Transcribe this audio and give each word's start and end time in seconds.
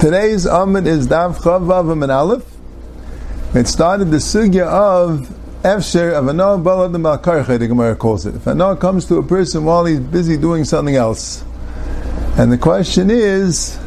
Today's 0.00 0.46
Amid 0.46 0.86
is 0.86 1.06
Dav 1.06 1.36
Chavav 1.36 1.92
and 1.92 2.10
Aleph. 2.10 2.46
It 3.54 3.68
started 3.68 4.06
the 4.06 4.16
sugya 4.16 4.64
of 4.66 5.28
Efsher 5.62 6.14
of 6.14 6.28
Anah 6.28 6.56
Balad 6.64 6.94
Malkarche, 6.96 7.58
the 7.58 7.66
Gemara 7.66 7.94
calls 7.94 8.24
it. 8.24 8.36
If 8.36 8.48
Anah 8.48 8.76
comes 8.76 9.04
to 9.08 9.16
a 9.16 9.22
person 9.22 9.66
while 9.66 9.84
he's 9.84 10.00
busy 10.00 10.38
doing 10.38 10.64
something 10.64 10.96
else, 10.96 11.44
and 12.38 12.50
the 12.50 12.56
question 12.56 13.10
is, 13.10 13.78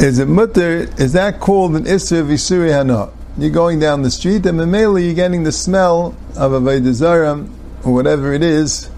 is 0.00 0.20
it 0.20 0.28
mutter? 0.28 0.88
Is 0.98 1.14
that 1.14 1.40
called 1.40 1.74
an 1.74 1.82
Isser 1.82 2.24
Visuri 2.24 2.70
Hana? 2.70 3.10
You're 3.36 3.50
going 3.50 3.80
down 3.80 4.02
the 4.02 4.10
street 4.12 4.46
and 4.46 4.70
mainly 4.70 5.06
you're 5.06 5.14
getting 5.14 5.42
the 5.42 5.50
smell 5.50 6.14
of 6.36 6.52
a 6.52 6.60
Vaidazara 6.60 7.50
or 7.84 7.92
whatever 7.92 8.32
it 8.32 8.44
is. 8.44 8.88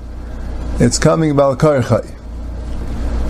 It's 0.81 0.99
coming 0.99 1.31
about 1.31 1.59
Karchai. 1.59 2.19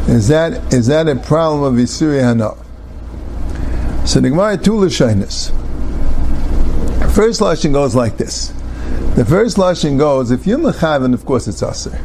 Is 0.09 0.29
that 0.29 0.73
is 0.73 0.87
that 0.87 1.09
a 1.09 1.17
problem 1.17 1.63
of 1.63 1.75
Visuri 1.75 2.21
Hana? 2.21 2.55
So 4.07 4.21
the 4.21 4.31
Gemara 4.31 4.57
two. 4.57 4.81
First 7.11 7.41
lashon 7.41 7.73
goes 7.73 7.95
like 7.95 8.17
this. 8.17 8.53
The 9.17 9.25
first 9.25 9.59
lashon 9.59 9.99
goes, 9.99 10.31
if 10.31 10.47
you're 10.47 10.59
mechaven, 10.59 11.13
of 11.13 11.27
course 11.27 11.47
it's 11.47 11.63
aser. 11.63 12.01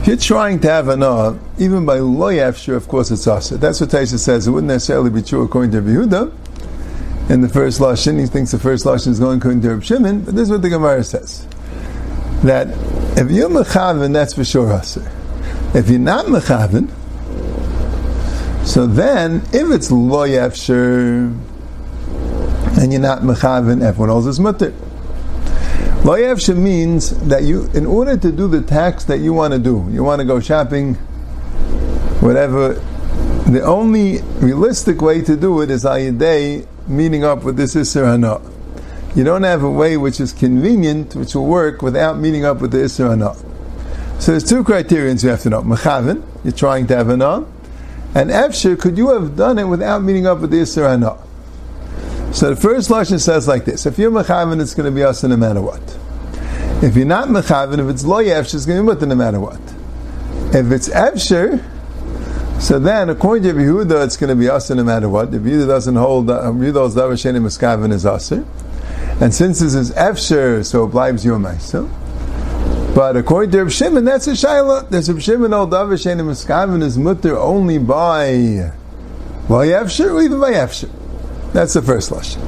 If 0.00 0.06
you're 0.06 0.16
trying 0.16 0.60
to 0.60 0.70
have 0.70 0.88
an 0.88 1.02
uh, 1.02 1.36
even 1.58 1.84
by 1.84 1.98
loyafshir, 1.98 2.76
of 2.76 2.86
course 2.86 3.10
it's 3.10 3.26
aser. 3.26 3.56
That's 3.56 3.80
what 3.80 3.90
Taisha 3.90 4.18
says. 4.18 4.46
It 4.46 4.52
wouldn't 4.52 4.68
necessarily 4.68 5.10
be 5.10 5.22
true 5.22 5.42
according 5.42 5.72
to 5.72 5.82
Yehuda. 5.82 6.32
In 7.30 7.40
the 7.40 7.48
first 7.48 7.80
lashon, 7.80 8.18
he 8.20 8.26
thinks 8.26 8.52
the 8.52 8.58
first 8.58 8.84
lashon 8.86 9.08
is 9.08 9.18
going 9.18 9.38
according 9.38 9.60
to 9.62 9.70
Reb 9.70 9.82
Shimon, 9.82 10.20
but 10.20 10.34
this 10.34 10.44
is 10.44 10.50
what 10.50 10.62
the 10.62 10.70
Gemara 10.70 11.02
says: 11.02 11.46
that 12.42 12.68
if 13.18 13.32
you're 13.32 13.50
mechaven, 13.50 14.12
that's 14.12 14.34
for 14.34 14.44
sure 14.44 14.72
aser. 14.72 15.10
If 15.74 15.90
you're 15.90 15.98
not 15.98 16.26
mechaven, 16.26 16.88
so 18.64 18.86
then 18.86 19.42
if 19.52 19.70
it's 19.72 19.90
loyafshir 19.90 21.36
and 22.78 22.92
you're 22.92 23.02
not 23.02 23.22
mechaven, 23.22 23.82
everyone 23.82 24.10
else 24.10 24.26
is 24.26 24.38
mutter. 24.38 24.70
Loyevsha 26.02 26.56
means 26.56 27.10
that 27.26 27.42
you, 27.42 27.68
in 27.74 27.86
order 27.86 28.16
to 28.16 28.30
do 28.30 28.46
the 28.46 28.62
tax 28.62 29.04
that 29.06 29.18
you 29.18 29.32
want 29.32 29.52
to 29.52 29.58
do, 29.58 29.88
you 29.90 30.04
want 30.04 30.20
to 30.20 30.24
go 30.24 30.38
shopping, 30.38 30.94
whatever, 32.20 32.74
the 33.48 33.62
only 33.62 34.20
realistic 34.38 35.02
way 35.02 35.22
to 35.22 35.36
do 35.36 35.60
it 35.60 35.70
is 35.70 35.82
day 35.82 36.66
meeting 36.86 37.24
up 37.24 37.42
with 37.42 37.56
this 37.56 37.74
Isser 37.74 38.04
Hana. 38.04 38.40
You 39.16 39.24
don't 39.24 39.42
have 39.42 39.62
a 39.62 39.70
way 39.70 39.96
which 39.96 40.20
is 40.20 40.32
convenient, 40.32 41.14
which 41.14 41.34
will 41.34 41.46
work 41.46 41.82
without 41.82 42.18
meeting 42.18 42.44
up 42.44 42.60
with 42.60 42.70
the 42.70 42.78
Isser 42.78 43.10
Hana. 43.10 43.34
So 44.20 44.32
there's 44.32 44.48
two 44.48 44.62
criterions 44.64 45.24
you 45.24 45.30
have 45.30 45.42
to 45.42 45.50
know. 45.50 45.62
Mechaven, 45.62 46.22
you're 46.44 46.52
trying 46.52 46.86
to 46.88 46.96
have 46.96 47.08
Hana, 47.08 47.46
and 48.14 48.30
Efsher, 48.30 48.78
could 48.78 48.96
you 48.98 49.10
have 49.10 49.36
done 49.36 49.58
it 49.58 49.64
without 49.64 50.02
meeting 50.02 50.26
up 50.26 50.40
with 50.40 50.50
the 50.50 50.58
Isser 50.58 50.88
Hana? 50.88 51.16
So 52.32 52.50
the 52.50 52.56
first 52.56 52.90
lashon 52.90 53.20
says 53.20 53.48
like 53.48 53.64
this: 53.64 53.86
If 53.86 53.98
you're 53.98 54.10
mechaven, 54.10 54.60
it's 54.60 54.74
going 54.74 54.84
to 54.84 54.94
be 54.94 55.02
us 55.02 55.22
no 55.22 55.36
matter 55.36 55.62
what. 55.62 55.80
If 56.82 56.94
you're 56.94 57.06
not 57.06 57.28
mechaven, 57.28 57.78
if 57.78 57.88
it's 57.88 58.04
lo 58.04 58.22
yefsher, 58.22 58.54
it's 58.54 58.66
going 58.66 58.78
to 58.78 58.82
be 58.82 58.94
mutter 58.94 59.06
no 59.06 59.14
matter 59.14 59.40
what. 59.40 59.60
If 60.54 60.70
it's 60.70 60.88
efsher, 60.90 61.64
so 62.60 62.78
then 62.78 63.08
according 63.08 63.44
to 63.44 63.54
Yehuda, 63.54 64.04
it's 64.04 64.16
going 64.16 64.28
to 64.28 64.36
be 64.36 64.48
us 64.48 64.68
no 64.68 64.84
matter 64.84 65.08
what. 65.08 65.32
If 65.32 65.42
Yehuda 65.42 65.66
doesn't 65.68 65.96
hold, 65.96 66.26
Yehuda 66.26 66.74
holds 66.74 66.94
davar 66.94 67.12
sheni 67.12 67.40
meskaven 67.40 67.92
is 67.92 68.04
aser, 68.04 68.44
and 69.20 69.34
since 69.34 69.60
this 69.60 69.74
is 69.74 69.90
efsher, 69.92 70.64
so 70.64 70.84
it 70.84 70.88
blives 70.88 71.24
your 71.24 71.38
meiser. 71.38 71.88
But 72.94 73.16
according 73.16 73.50
to 73.52 73.58
Reb 73.58 73.70
Shimon, 73.70 74.04
that's 74.04 74.26
a 74.26 74.32
shaila. 74.32 74.88
There's 74.90 75.10
Reb 75.10 75.20
Shimon 75.20 75.52
al 75.52 75.68
davar 75.68 75.94
sheni 75.94 76.22
meskaven 76.22 76.82
is 76.82 76.98
mutter 76.98 77.36
only 77.36 77.78
by 77.78 78.30
lo 79.48 79.60
yefsher 79.64 80.14
or 80.14 80.22
even 80.22 80.40
by 80.40 80.52
efsher. 80.52 80.90
That's 81.52 81.74
the 81.74 81.82
first 81.82 82.10
lashon. 82.10 82.42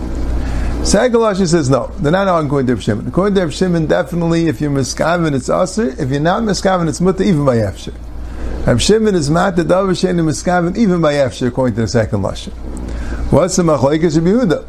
Second 0.84 1.20
lashon 1.20 1.47
says 1.47 1.70
no. 1.70 1.88
They're 1.98 2.10
not 2.10 2.26
on 2.26 2.47
according 2.47 2.66
to 2.69 2.75
Reb 2.75 2.82
Shimon. 2.82 3.06
According 3.06 3.34
to 3.34 3.41
Reb 3.42 3.52
Shimon, 3.52 3.87
definitely 3.87 4.48
if 4.48 4.60
you're 4.60 4.70
miskaven, 4.70 5.34
it's 5.34 5.48
aser. 5.48 5.88
If 6.00 6.10
you're 6.10 6.20
not 6.20 6.42
miskaven, 6.42 6.88
it's 6.88 7.00
mutter 7.00 7.22
even 7.22 7.44
by 7.44 7.56
efsher. 7.56 7.94
Reb 8.66 8.81
Shimon 8.81 9.14
is 9.14 9.31
mat 9.31 9.56
the 9.56 9.62
davar 9.62 9.91
shein 9.91 10.16
miskaven 10.16 10.76
even 10.76 11.00
by 11.00 11.14
efsher 11.14 11.48
according 11.48 11.75
to 11.76 11.82
the 11.82 11.88
second 11.88 12.22
lashon. 12.22 12.52
What's 13.31 13.56
the 13.56 13.62
machlekes 13.62 14.16
of 14.16 14.25
Yehuda? 14.25 14.66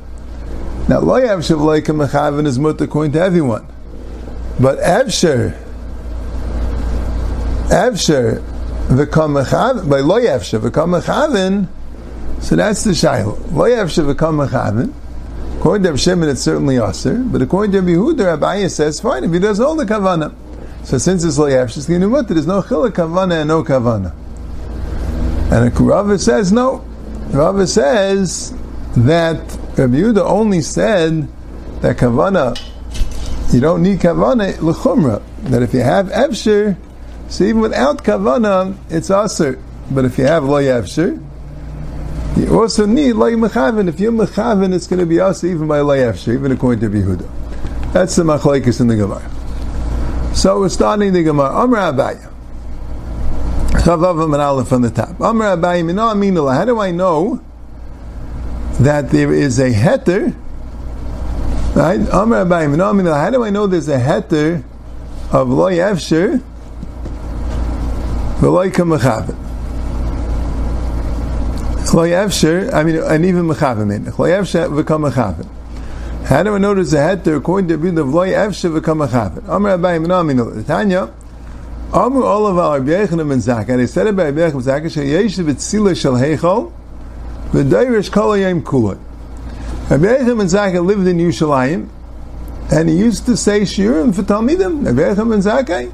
Now 0.92 1.00
lo 1.00 1.22
v'leikem 1.22 2.06
mechaven 2.06 2.46
is 2.46 2.60
mutter 2.60 2.84
according 2.84 3.14
to 3.14 3.22
everyone, 3.22 3.66
but 4.60 4.78
efsher, 4.80 5.58
efsher 7.70 8.42
v'kam 8.90 9.42
mechaven 9.42 9.90
by 9.90 10.02
lo 10.02 10.20
efsher 10.20 10.60
v'kam 10.60 11.00
mechaven. 11.00 11.70
So 12.44 12.58
that's 12.58 12.84
the 12.84 12.92
shayla. 12.92 13.54
Lo 13.54 13.70
yavshe 13.70 14.14
v'kam 14.14 14.46
mechaven. 14.46 14.94
According 15.60 15.90
to 15.90 15.98
Shimon, 15.98 16.28
it's 16.28 16.42
certainly 16.42 16.76
aser, 16.76 17.20
but 17.20 17.42
according 17.42 17.72
to 17.72 17.82
Yehuda, 17.82 18.26
Rabbi 18.26 18.68
says, 18.68 19.00
fine, 19.00 19.24
if 19.24 19.32
he 19.32 19.40
does 19.40 19.62
all 19.62 19.78
the 19.78 19.86
kavana. 19.86 20.36
So 20.84 20.98
since 20.98 21.24
it's 21.24 21.38
lo 21.38 21.46
yavshe, 21.46 21.78
it's 21.78 21.88
going 21.88 22.02
to 22.02 22.34
there's 22.34 22.48
no 22.48 22.62
chiluk 22.62 22.92
kavana 22.92 23.40
and 23.40 23.48
no 23.48 23.64
kavana. 23.64 24.14
And 25.54 25.80
Rava 25.80 26.20
says, 26.20 26.52
no. 26.52 26.84
Rava 27.30 27.66
says 27.66 28.54
that 28.98 29.40
Rabbi 29.78 29.96
Yehuda 29.96 30.26
only 30.26 30.62
said 30.62 31.28
that 31.82 31.98
kavana, 31.98 32.60
you 33.54 33.60
don't 33.60 33.82
need 33.82 34.00
kavana 34.00 34.62
l'chumra. 34.62 35.22
That 35.44 35.64
if 35.64 35.74
you 35.74 35.80
have 35.82 36.08
efsher, 36.08 36.78
so 37.30 37.44
even 37.46 37.62
without 37.62 38.04
kavana, 38.04 38.78
it's 38.90 39.10
aser. 39.10 39.62
But 39.90 40.06
if 40.06 40.18
you 40.18 40.26
have 40.26 40.44
lo 40.44 40.62
yavsher, 40.62 41.24
you 42.38 42.60
also 42.60 42.86
need 42.86 43.14
lay 43.14 43.34
mechaven. 43.34 43.88
If 43.88 44.00
you're 44.00 44.12
mechaven, 44.12 44.74
it's 44.74 44.88
going 44.88 45.00
to 45.00 45.06
be 45.06 45.20
us 45.20 45.44
even 45.44 45.68
by 45.68 45.80
layafshe, 45.80 46.34
even 46.34 46.52
according 46.52 46.80
to 46.82 46.98
Yehuda. 46.98 47.94
That's 47.94 48.16
the 48.16 48.24
machlekes 48.24 48.80
in 48.80 48.88
the 48.88 48.96
Gemara. 48.96 49.30
So 50.34 50.60
we're 50.60 50.70
starting 50.70 51.12
the 51.14 51.24
Gemara. 51.24 51.50
Amr 51.50 51.78
Abaye. 51.78 52.30
Chavav 53.84 54.24
and 54.24 54.36
Aleph 54.36 54.72
on 54.72 54.82
the 54.82 54.92
top. 54.92 55.20
Amr 55.20 55.58
Abaye. 55.58 56.56
How 56.56 56.66
do 56.66 56.80
I 56.80 56.92
know 56.92 57.42
that 58.80 59.10
there 59.10 59.34
is 59.34 59.60
a 59.60 59.72
heter? 59.72 60.36
Right? 61.76 62.00
Amr. 62.10 62.46
How 63.14 63.30
do 63.30 63.44
I 63.44 63.50
know 63.50 63.68
there's 63.68 63.88
a 63.90 63.98
heter 64.00 64.64
of 65.32 65.50
loy 65.50 65.76
efsher? 65.76 66.42
V'loy 68.40 68.72
kamechaven. 68.72 69.36
Chloyevsher, 71.92 72.74
I 72.74 72.84
mean, 72.84 72.96
and 72.96 73.26
even 73.26 73.46
Mechavim. 73.48 74.04
Chloyevsher 74.12 74.76
become 74.76 75.04
Mechavim. 75.04 75.46
How 76.24 76.42
do 76.42 76.56
I 76.56 76.58
notice 76.58 76.92
the 76.92 76.98
heter 76.98 77.38
according 77.38 77.68
to 77.68 77.76
the 77.78 78.02
of 78.02 78.08
Chloyevsher 78.08 78.74
become 78.74 79.00
Mechavim? 79.00 79.50
Amr 79.50 79.78
Abayim 79.78 80.06
Namino. 80.08 80.66
Tanya, 80.66 81.12
Amr 81.92 82.24
Olav 82.24 82.58
al 82.58 82.80
Rabbeichem 82.80 83.20
and 83.20 83.42
Zaka. 83.42 83.76
They 83.76 83.88
said 83.88 84.08
about 84.08 84.34
Rabbeichem 84.34 84.54
and 84.54 84.64
Zaka, 84.64 84.86
Sheyesh 84.86 85.44
v'tzila 85.44 85.94
shel 86.00 86.16
heichal, 87.52 87.64
v'dayrish 87.64 88.12
kol 88.12 88.30
hayim 88.30 88.62
kulot. 88.64 89.00
Rabbeichem 89.88 90.40
and 90.40 90.50
Zaka 90.50 90.86
lived 90.86 91.08
in 91.08 91.18
Yerushalayim, 91.18 91.90
and 92.72 92.90
he 92.90 92.96
used 92.96 93.26
to 93.26 93.36
say 93.36 93.62
shiurim 93.62 94.16
for 94.16 94.24
Talmidim. 94.24 94.84
Rabbeichem 94.84 95.34
and 95.34 95.44
Zaka. 95.44 95.92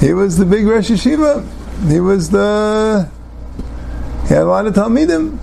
He 0.00 0.12
was 0.12 0.36
the 0.36 0.44
big 0.44 0.66
Rosh 0.66 0.90
Yeshiva. 0.90 1.46
He 1.90 2.00
was 2.00 2.30
the 2.30 3.08
he 4.28 4.34
had 4.34 4.42
a 4.42 4.46
lot 4.46 4.66
of 4.66 4.74
Talmidim. 4.74 5.38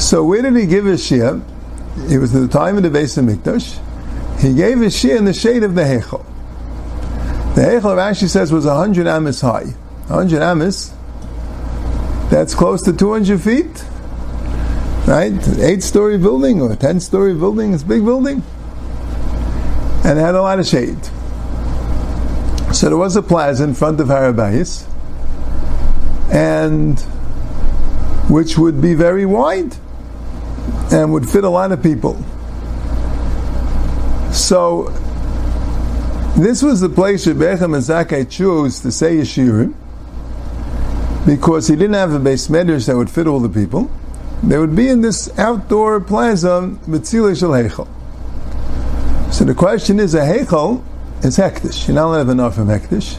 So 0.00 0.24
where 0.24 0.42
did 0.42 0.56
he 0.56 0.66
give 0.66 0.84
his 0.84 1.02
Shia? 1.02 1.42
It 2.10 2.18
was 2.18 2.34
at 2.34 2.40
the 2.40 2.48
time 2.48 2.76
of 2.76 2.82
the 2.82 2.90
base 2.90 3.16
of 3.16 3.24
Mikdash. 3.24 3.78
He 4.40 4.54
gave 4.54 4.80
his 4.80 4.94
Shia 4.94 5.16
in 5.16 5.24
the 5.24 5.32
shade 5.32 5.62
of 5.62 5.74
the 5.74 5.82
Heichel. 5.82 6.24
The 7.54 7.62
Heichel 7.62 7.98
actually 7.98 8.28
says 8.28 8.52
was 8.52 8.66
100 8.66 9.06
amis 9.06 9.40
high. 9.40 9.74
100 10.08 10.42
amis, 10.42 10.92
that's 12.30 12.54
close 12.54 12.82
to 12.82 12.92
200 12.92 13.40
feet. 13.40 13.84
Right? 15.06 15.32
Eight 15.58 15.82
story 15.82 16.18
building 16.18 16.60
or 16.60 16.76
10 16.76 17.00
story 17.00 17.34
building, 17.34 17.72
it's 17.72 17.82
a 17.82 17.86
big 17.86 18.04
building. 18.04 18.42
And 20.04 20.18
it 20.18 20.22
had 20.22 20.34
a 20.34 20.42
lot 20.42 20.58
of 20.58 20.66
shade. 20.66 21.02
So 22.74 22.88
there 22.88 22.98
was 22.98 23.16
a 23.16 23.22
plaza 23.22 23.64
in 23.64 23.74
front 23.74 23.98
of 24.00 24.08
Harabayas 24.08 24.86
and 26.30 27.00
which 28.28 28.58
would 28.58 28.82
be 28.82 28.92
very 28.94 29.24
wide 29.24 29.74
and 30.92 31.12
would 31.12 31.28
fit 31.28 31.44
a 31.44 31.48
lot 31.48 31.72
of 31.72 31.82
people. 31.82 32.22
So 34.30 34.90
this 36.36 36.62
was 36.62 36.80
the 36.82 36.90
place 36.90 37.26
and 37.26 37.40
Zakkai 37.40 38.30
chose 38.30 38.80
to 38.80 38.92
say 38.92 39.16
Yeshirim 39.16 39.74
because 41.28 41.68
he 41.68 41.76
didn't 41.76 41.92
have 41.92 42.14
a 42.14 42.18
base 42.18 42.48
medrash 42.48 42.86
that 42.86 42.96
would 42.96 43.10
fit 43.10 43.26
all 43.26 43.38
the 43.38 43.50
people. 43.50 43.90
They 44.42 44.56
would 44.56 44.74
be 44.74 44.88
in 44.88 45.02
this 45.02 45.38
outdoor 45.38 46.00
plaza, 46.00 46.74
Mitzila 46.86 47.38
Shel 47.38 47.50
Heichel. 47.50 47.86
So 49.30 49.44
the 49.44 49.54
question 49.54 50.00
is, 50.00 50.14
a 50.14 50.20
Heichel 50.20 50.82
is 51.22 51.36
hektish. 51.36 51.86
You're 51.86 51.96
not 51.96 52.06
allowed 52.06 52.12
to 52.12 52.18
have 52.20 52.28
enough 52.30 52.54
from 52.54 52.68
hektish. 52.68 53.18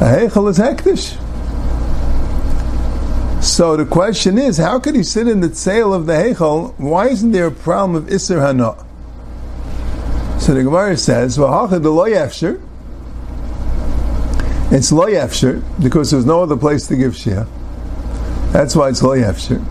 A 0.00 0.28
heichel 0.28 0.50
is 0.50 0.58
hektish. 0.58 1.22
So 3.40 3.76
the 3.76 3.86
question 3.86 4.36
is, 4.36 4.56
how 4.56 4.80
could 4.80 4.96
he 4.96 5.04
sit 5.04 5.28
in 5.28 5.40
the 5.40 5.48
tail 5.48 5.94
of 5.94 6.06
the 6.06 6.12
heichel? 6.14 6.74
Why 6.76 7.08
isn't 7.08 7.30
there 7.30 7.46
a 7.46 7.52
problem 7.52 7.94
of 7.94 8.12
iser 8.12 8.40
hana? 8.40 8.84
So 10.40 10.54
the 10.54 10.64
Gemara 10.64 10.96
says, 10.96 11.38
"Well, 11.38 11.68
hachad 11.68 11.82
the 11.82 11.90
loy 11.90 12.10
efsher." 12.10 12.60
It's 14.70 14.90
loy 14.90 15.12
efsher 15.12 15.62
because 15.82 16.10
there's 16.10 16.26
no 16.26 16.42
other 16.42 16.56
place 16.56 16.86
to 16.88 16.96
give 16.96 17.16
share. 17.16 17.46
That's 18.52 18.74
why 18.74 18.88
it's 18.88 19.02
loy 19.02 19.20
efsher. 19.20 19.64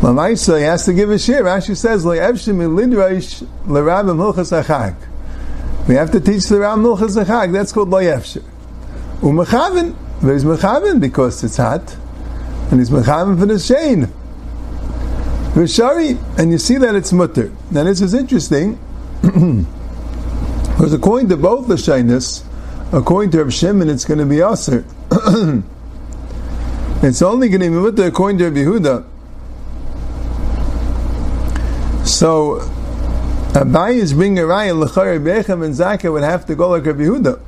Lamaisa, 0.00 0.58
he 0.58 0.64
has 0.64 0.84
to 0.86 0.92
give 0.92 1.10
a 1.10 1.18
share. 1.18 1.42
Rashi 1.42 1.76
says, 1.76 2.04
loy 2.04 2.18
efsher 2.18 2.54
milidrash 2.54 3.46
lerabim 3.66 4.16
hilchas 4.16 4.62
achag. 4.62 4.96
We 5.88 5.94
have 5.94 6.10
to 6.12 6.20
teach 6.20 6.46
the 6.46 6.60
Ram 6.60 6.82
milchas 6.82 7.22
achag. 7.22 7.52
That's 7.52 7.72
called 7.72 7.88
loy 7.88 8.04
efsher. 8.04 8.44
Umechaven, 9.20 9.96
there's 10.22 10.44
mechaven 10.44 11.00
because 11.00 11.42
it's 11.42 11.56
hot, 11.56 11.96
and 12.70 12.80
he's 12.80 12.90
mechaven 12.90 13.38
for 13.38 13.46
the 13.46 13.58
shane. 13.58 14.06
V'shari, 15.54 16.18
and 16.38 16.52
you 16.52 16.58
see 16.58 16.76
that 16.76 16.94
it's 16.94 17.12
mutter. 17.12 17.52
Now 17.70 17.84
this 17.84 18.00
is 18.00 18.14
interesting. 18.14 18.78
Because 20.80 20.94
according 20.94 21.28
to 21.28 21.36
both 21.36 21.68
the 21.68 21.76
shyness, 21.76 22.42
according 22.92 23.30
to 23.32 23.38
Rav 23.42 23.52
Shimon, 23.52 23.88
it's 23.88 24.04
going 24.04 24.18
to 24.18 24.26
be 24.26 24.40
aser. 24.40 24.84
it's 27.02 27.22
only 27.22 27.48
going 27.48 27.60
to 27.60 27.70
be 27.70 27.76
mutter 27.76 28.04
according 28.04 28.38
to 28.38 28.44
Rav 28.50 28.54
Yehuda. 28.54 29.06
So, 32.06 32.60
Abai 33.52 33.94
is 33.94 34.12
bringing 34.12 34.38
a 34.38 34.42
raya 34.42 34.78
l'chayr 34.78 35.22
bechem 35.22 35.64
and 35.64 35.74
Zaka 35.74 36.12
would 36.12 36.22
have 36.22 36.46
to 36.46 36.54
go 36.54 36.70
like 36.70 36.86
Rav 36.86 36.96
Yehuda. 36.96 37.40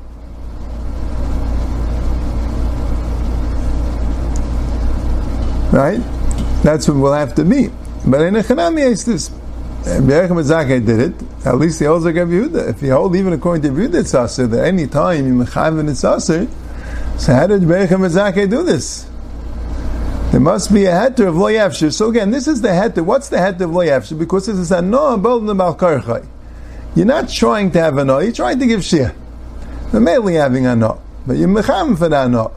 Right? 5.73 6.00
That's 6.62 6.87
what 6.87 6.97
we'll 6.99 7.12
have 7.12 7.35
to 7.37 7.44
be. 7.44 7.71
But 8.06 8.23
in 8.23 8.37
a 8.37 8.43
Chanami, 8.43 8.91
it's 8.91 9.05
this. 9.05 9.31
Zakai 9.84 10.84
did 10.84 11.00
it. 11.00 11.46
At 11.46 11.58
least 11.58 11.79
he 11.79 11.87
holds 11.87 12.05
Rabbi 12.05 12.19
Yehuda. 12.19 12.69
If 12.70 12.82
you 12.82 12.93
hold 12.93 13.17
even 13.17 13.32
according 13.32 13.62
to 13.62 13.69
Yehuda, 13.69 14.00
it's 14.00 14.14
aser. 14.14 14.46
That 14.46 14.67
any 14.67 14.87
time 14.87 15.26
you 15.26 15.44
mechaven 15.44 15.90
it's 15.90 16.05
aser. 16.05 16.49
So 17.19 17.34
how 17.34 17.46
did 17.46 17.62
Zakai 17.62 18.49
do 18.49 18.62
this? 18.62 19.08
There 20.32 20.40
must 20.40 20.73
be 20.73 20.87
a 20.87 20.93
heter 20.93 21.29
of 21.29 21.37
lo 21.37 21.49
yafshir. 21.49 21.93
So 21.93 22.08
again, 22.08 22.31
this 22.31 22.49
is 22.49 22.62
the 22.62 22.69
heter. 22.69 23.05
What's 23.05 23.29
the 23.29 23.37
heter 23.37 23.62
of 23.62 23.73
lo 23.73 23.84
yafshir? 23.84 24.19
Because 24.19 24.46
this 24.46 24.56
is 24.56 24.73
a 24.73 24.81
noah 24.81 25.19
bold 25.19 25.46
the 25.46 25.55
balkarchai. 25.55 26.26
You're 26.94 27.05
not 27.05 27.29
trying 27.29 27.70
to 27.73 27.81
have 27.81 27.99
a 27.99 28.05
no. 28.05 28.19
You're 28.19 28.32
trying 28.32 28.58
to 28.58 28.67
give 28.67 28.82
shir. 28.82 29.14
The 29.90 30.00
mainly 30.00 30.34
having 30.34 30.64
a 30.64 30.75
no, 30.75 31.02
but 31.26 31.37
you're 31.37 31.62
for 31.62 32.08
that 32.08 32.31
no. 32.31 32.50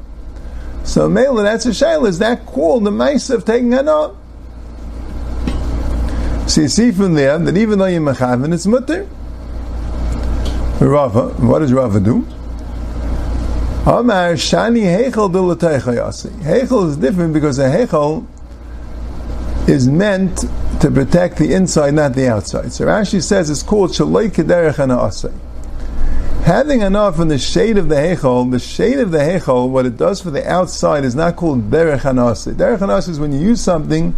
So 0.86 1.10
mainly 1.10 1.44
that's 1.44 1.66
a 1.66 1.72
shayla. 1.72 2.08
Is 2.08 2.20
that 2.20 2.46
called 2.46 2.86
the 2.86 2.92
mice 2.92 3.30
of 3.30 3.44
taking 3.44 3.74
a 3.74 3.84
no? 3.84 4.16
So 6.48 6.62
you 6.62 6.68
see 6.68 6.92
from 6.92 7.16
there 7.16 7.38
that 7.40 7.58
even 7.58 7.80
though 7.80 7.86
you're 7.86 8.02
mechaven, 8.02 8.54
it's 8.54 8.68
mutter. 8.68 9.08
Rava, 10.80 11.30
what 11.44 11.60
does 11.60 11.74
Rava 11.74 12.00
do? 12.00 12.26
Amar 13.88 14.34
shani 14.34 14.84
heichel 14.84 15.32
Heichel 15.32 16.90
is 16.90 16.98
different 16.98 17.34
because 17.34 17.60
a 17.60 17.70
heichel 17.70 18.26
is 19.68 19.88
meant 19.88 20.46
to 20.82 20.92
protect 20.92 21.38
the 21.38 21.54
inside, 21.54 21.94
not 21.94 22.14
the 22.14 22.28
outside. 22.28 22.72
So 22.72 22.86
Rashi 22.86 23.24
says 23.24 23.50
it's 23.50 23.64
called 23.64 23.92
shaloi 23.92 24.30
kederech 24.30 24.76
asay. 24.76 25.34
Having 26.44 26.82
enough 26.82 27.20
in 27.20 27.28
the 27.28 27.40
shade 27.40 27.78
of 27.78 27.90
the 27.90 27.96
heichel, 27.96 28.52
the 28.52 28.60
shade 28.60 29.00
of 29.00 29.10
the 29.10 29.18
heichel, 29.18 29.70
what 29.70 29.88
it 29.88 29.98
does 29.98 30.22
for 30.22 30.30
the 30.30 30.48
outside 30.48 31.04
is 31.04 31.16
not 31.16 31.36
called 31.36 31.72
derech 31.72 32.02
hanasay. 32.02 32.54
Derech 32.54 32.78
hanasay 32.78 33.10
is 33.10 33.20
when 33.20 33.32
you 33.32 33.40
use 33.40 33.62
something 33.62 34.16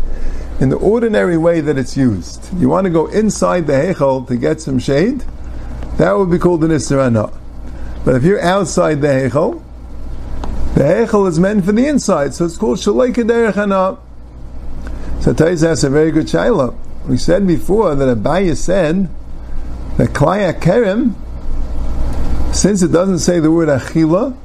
in 0.59 0.69
the 0.69 0.75
ordinary 0.77 1.38
way 1.38 1.62
that 1.62 1.77
it's 1.77 1.95
used. 1.95 2.51
You 2.59 2.69
want 2.69 2.86
to 2.86 2.89
go 2.89 3.07
inside 3.07 3.68
the 3.68 3.74
Heichel 3.74 4.27
to 4.27 4.36
get 4.36 4.59
some 4.59 4.80
shade, 4.80 5.24
that 5.98 6.15
would 6.15 6.30
be 6.30 6.38
called 6.38 6.63
an 6.63 6.69
Isra 6.69 7.33
But 8.06 8.15
if 8.15 8.24
you're 8.24 8.42
outside 8.42 9.01
the 9.01 9.07
Heichel, 9.07 9.63
the 10.75 10.83
Heichel 10.83 11.27
is 11.27 11.39
meant 11.39 11.65
for 11.65 11.71
the 11.71 11.88
inside, 11.88 12.36
so 12.36 12.45
it's 12.45 12.56
called 12.56 12.77
Shalei 12.77 13.12
Derech 13.12 14.00
So 15.24 15.33
Tais 15.33 15.62
has 15.62 15.83
a 15.83 15.89
very 15.89 16.12
good 16.12 16.27
shaila. 16.27 16.75
We 17.07 17.18
said 17.18 17.48
before 17.48 17.95
that 17.95 18.15
Abaye 18.15 18.56
said 18.56 19.09
that 19.98 20.09
Klaya 20.09 20.54
Kerem, 20.59 21.15
since 22.54 22.83
it 22.83 22.92
doesn't 22.92 23.19
say 23.19 23.39
the 23.39 23.50
word 23.50 23.69
Achila, 23.69 24.38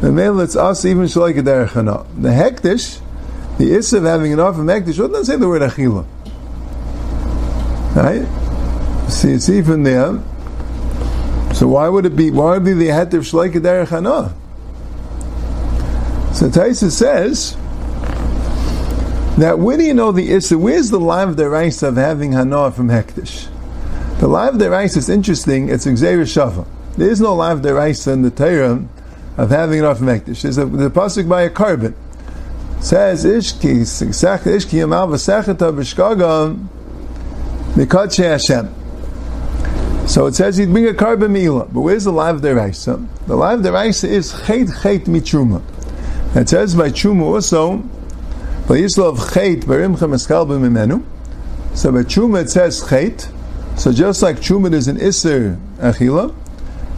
the 0.00 0.10
male 0.10 0.40
it's 0.40 0.56
us 0.56 0.86
even 0.86 1.04
Shalei 1.04 1.34
Derech 1.34 1.74
The 2.22 2.30
Hektish, 2.30 3.01
the 3.58 3.74
issa 3.74 3.98
of 3.98 4.04
having 4.04 4.32
enough 4.32 4.56
of 4.58 4.64
Mekdish 4.64 4.96
doesn't 4.96 5.24
say 5.24 5.36
the 5.36 5.48
word 5.48 5.62
Achila. 5.62 6.06
Right? 7.94 9.10
See, 9.10 9.32
it's 9.32 9.48
even 9.48 9.82
there. 9.82 10.20
So 11.54 11.68
why 11.68 11.88
would 11.88 12.06
it 12.06 12.16
be, 12.16 12.30
why 12.30 12.58
would 12.58 12.62
it 12.62 12.64
be 12.64 12.72
the 12.72 12.86
het 12.86 13.12
of 13.14 13.24
Shleika 13.24 13.60
Derech? 13.60 14.34
So 16.34 16.48
Taisa 16.48 16.90
says, 16.90 17.56
that 19.38 19.58
where 19.58 19.76
do 19.76 19.84
you 19.84 19.94
know 19.94 20.12
the 20.12 20.30
issa? 20.30 20.58
Where's 20.58 20.90
the 20.90 21.00
live 21.00 21.36
deraisa 21.36 21.88
of 21.88 21.96
having 21.96 22.32
hana 22.32 22.70
from 22.70 22.88
hektish? 22.88 23.48
The 24.18 24.28
live 24.28 24.54
deraisa 24.54 24.98
is 24.98 25.08
interesting. 25.08 25.68
It's 25.68 25.86
exeris 25.86 26.32
shava. 26.32 26.66
There 26.96 27.10
is 27.10 27.20
no 27.20 27.34
live 27.34 27.60
deraisa 27.60 28.12
in 28.12 28.22
the 28.22 28.30
Torah 28.30 28.84
of 29.38 29.50
having 29.50 29.78
enough 29.78 29.98
from 29.98 30.08
hektish. 30.08 30.42
There's 30.42 30.58
a 30.58 30.66
the 30.66 30.90
pasuk 30.90 31.28
by 31.28 31.42
a 31.42 31.50
carbon 31.50 31.94
says 32.82 33.24
Ishki 33.24 33.80
Ishki 33.80 34.78
Yamal 34.80 35.08
V'Secheta 35.08 35.72
B'Shkaga 35.72 36.68
Mikadshe 37.74 38.24
Hashem. 38.24 38.74
So 40.08 40.26
it 40.26 40.34
says 40.34 40.56
he'd 40.56 40.72
bring 40.72 40.88
a 40.88 40.94
carbon 40.94 41.32
mila, 41.32 41.66
but 41.66 41.80
where's 41.80 42.04
the 42.04 42.12
live 42.12 42.40
deraisa? 42.40 43.06
The 43.28 43.36
live 43.36 43.60
deraisa 43.60 44.08
is 44.08 44.32
chet 44.32 44.66
chet 44.82 45.04
mitruma. 45.04 45.62
It 46.34 46.48
says 46.48 46.74
by 46.74 46.90
truma 46.90 47.22
also, 47.22 47.78
Vayislav 48.66 49.32
chet 49.32 49.60
barimcha 49.60 50.08
meskal 50.08 50.44
b'mimenu. 50.46 51.04
So 51.76 51.92
by 51.92 52.00
truma 52.00 52.42
it 52.42 52.50
says 52.50 52.84
chet. 52.88 53.28
So 53.76 53.92
just 53.92 54.22
like 54.22 54.38
truma 54.38 54.74
is 54.74 54.88
an 54.88 55.00
iser 55.00 55.56
achila, 55.78 56.34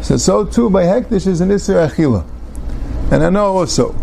so 0.02 0.16
so 0.16 0.44
too 0.46 0.70
by 0.70 0.84
hektish 0.84 1.26
is 1.26 1.42
an 1.42 1.52
iser 1.52 1.74
achila. 1.74 2.24
And 3.12 3.22
I 3.22 3.28
know 3.28 3.58
also 3.58 3.94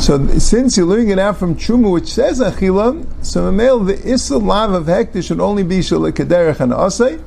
so 0.00 0.26
since 0.38 0.78
you're 0.78 0.86
learning 0.86 1.10
it 1.10 1.18
out 1.18 1.36
from 1.36 1.54
Truma, 1.54 1.92
which 1.92 2.12
says 2.12 2.40
Achila, 2.40 3.06
so 3.24 3.52
male 3.52 3.80
the 3.80 4.00
Issa 4.08 4.38
lav 4.38 4.72
of 4.72 4.86
Hektish 4.86 5.28
should 5.28 5.40
only 5.40 5.62
be 5.62 5.80
Shalikaderech 5.80 6.58
and 6.60 6.72
Asay, 6.72 7.22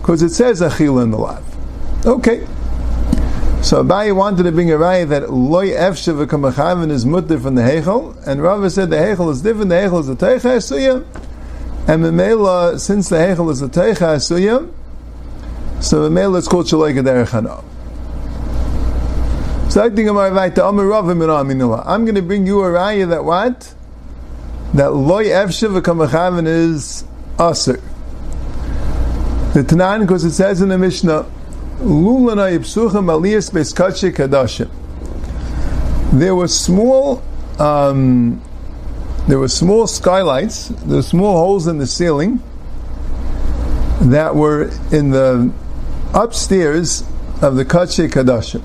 because 0.00 0.22
it 0.22 0.30
says 0.30 0.60
Achila 0.60 1.02
in 1.02 1.10
the 1.10 1.18
lav. 1.18 2.06
Okay. 2.06 2.46
So 3.62 3.84
Abayi 3.84 4.14
wanted 4.14 4.44
to 4.44 4.52
bring 4.52 4.70
a 4.70 4.74
raya 4.74 5.08
that 5.08 5.32
loy 5.32 5.70
efshe 5.70 6.12
v'kamachavin 6.26 6.90
is 6.90 7.04
mutter 7.04 7.40
from 7.40 7.56
the 7.56 7.62
hechel, 7.62 8.16
and 8.26 8.40
Rava 8.40 8.70
said 8.70 8.90
the 8.90 8.96
hechel 8.96 9.30
is 9.30 9.42
different. 9.42 9.70
The 9.70 9.76
hechel 9.76 10.00
is 10.00 10.06
the 10.06 10.16
teicha 10.16 10.56
asuyah, 10.58 11.04
and 11.88 12.04
Memela, 12.04 12.78
since 12.78 13.08
the 13.08 13.16
hechel 13.16 13.50
is 13.50 13.60
the 13.60 13.68
teicha 13.68 14.16
asuyah, 14.16 14.72
so 15.80 16.08
Memela 16.08 16.38
it's 16.38 16.48
called 16.48 16.66
shaloi 16.66 16.92
derech 16.92 17.71
hana. 19.74 21.82
I'm 21.86 22.04
going 22.04 22.14
to 22.14 22.22
bring 22.22 22.46
you 22.46 22.62
a 22.62 22.68
raya 22.68 23.08
that 23.08 23.24
what? 23.24 23.74
That 24.74 24.92
loy 24.92 25.26
efshe 25.26 25.80
v'kamachavin 25.80 26.46
is 26.46 27.04
aser. 27.38 27.80
The 29.54 29.62
Tanan, 29.62 30.00
because 30.00 30.24
it 30.24 30.32
says 30.32 30.62
in 30.62 30.70
the 30.70 30.78
Mishnah, 30.78 31.26
Lulana 31.80 32.56
yipsuchem 32.56 33.06
aliyas 33.06 33.50
beskache 33.50 34.12
kadashim. 34.12 34.70
There 36.18 36.34
were 36.34 36.48
small, 36.48 37.22
um, 37.58 38.40
there 39.28 39.38
were 39.38 39.48
small 39.48 39.86
skylights, 39.86 40.68
there 40.68 40.96
were 40.96 41.02
small 41.02 41.36
holes 41.36 41.66
in 41.66 41.78
the 41.78 41.86
ceiling 41.86 42.42
that 44.00 44.34
were 44.34 44.70
in 44.90 45.10
the 45.10 45.52
upstairs 46.14 47.02
of 47.42 47.56
the 47.56 47.64
kache 47.64 48.10
kadashim. 48.10 48.62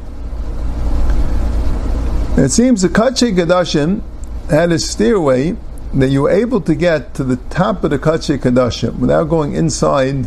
It 2.37 2.49
seems 2.49 2.83
the 2.83 2.89
Kache 2.89 3.33
Kadashim 3.33 4.03
had 4.47 4.71
a 4.71 4.77
stairway 4.77 5.55
that 5.95 6.09
you 6.09 6.21
were 6.21 6.29
able 6.29 6.61
to 6.61 6.75
get 6.75 7.15
to 7.15 7.23
the 7.23 7.37
top 7.49 7.83
of 7.83 7.89
the 7.89 7.97
Kache 7.97 8.39
Kadashim 8.39 8.99
without 8.99 9.23
going 9.23 9.55
inside 9.55 10.25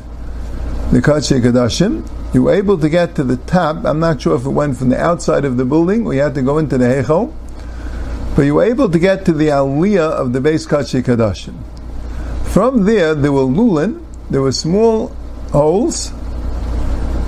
the 0.90 1.00
Kache 1.00 1.40
Kadashim. 1.40 2.10
You 2.34 2.42
were 2.42 2.52
able 2.52 2.78
to 2.78 2.88
get 2.88 3.14
to 3.14 3.22
the 3.22 3.36
top. 3.36 3.84
I'm 3.84 4.00
not 4.00 4.22
sure 4.22 4.34
if 4.34 4.44
it 4.44 4.50
went 4.50 4.76
from 4.76 4.88
the 4.88 5.00
outside 5.00 5.44
of 5.44 5.56
the 5.56 5.64
building 5.64 6.04
or 6.04 6.12
you 6.12 6.20
had 6.20 6.34
to 6.34 6.42
go 6.42 6.58
into 6.58 6.76
the 6.76 6.86
Heichel. 6.86 7.32
But 8.34 8.42
you 8.42 8.56
were 8.56 8.64
able 8.64 8.90
to 8.90 8.98
get 8.98 9.24
to 9.26 9.32
the 9.32 9.46
Aliyah 9.46 10.10
of 10.10 10.32
the 10.32 10.40
base 10.40 10.66
Kache 10.66 11.04
Kadashim. 11.04 11.54
From 12.46 12.86
there, 12.86 13.14
there 13.14 13.32
were 13.32 13.42
lulin, 13.42 14.04
there 14.28 14.42
were 14.42 14.50
small 14.50 15.14
holes 15.52 16.12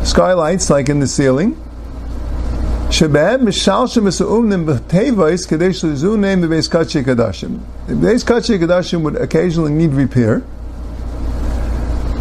skylights 0.03 0.71
like 0.71 0.89
in 0.89 0.99
the 0.99 1.07
ceiling. 1.07 1.62
Mishalshim 2.93 4.07
esu'umnim 4.07 4.67
b'tevois 4.67 5.49
kadesh 5.49 5.81
lezu 5.81 6.19
name 6.19 6.43
the 6.43 6.47
Beis 6.47 6.69
Kachi 6.69 7.03
Kadashim. 7.03 7.61
The 7.87 7.95
Beis 7.95 8.23
Kachi 8.23 8.59
Kadashim 8.59 9.01
would 9.01 9.17
occasionally 9.17 9.73
need 9.73 9.93
repair. 9.93 10.43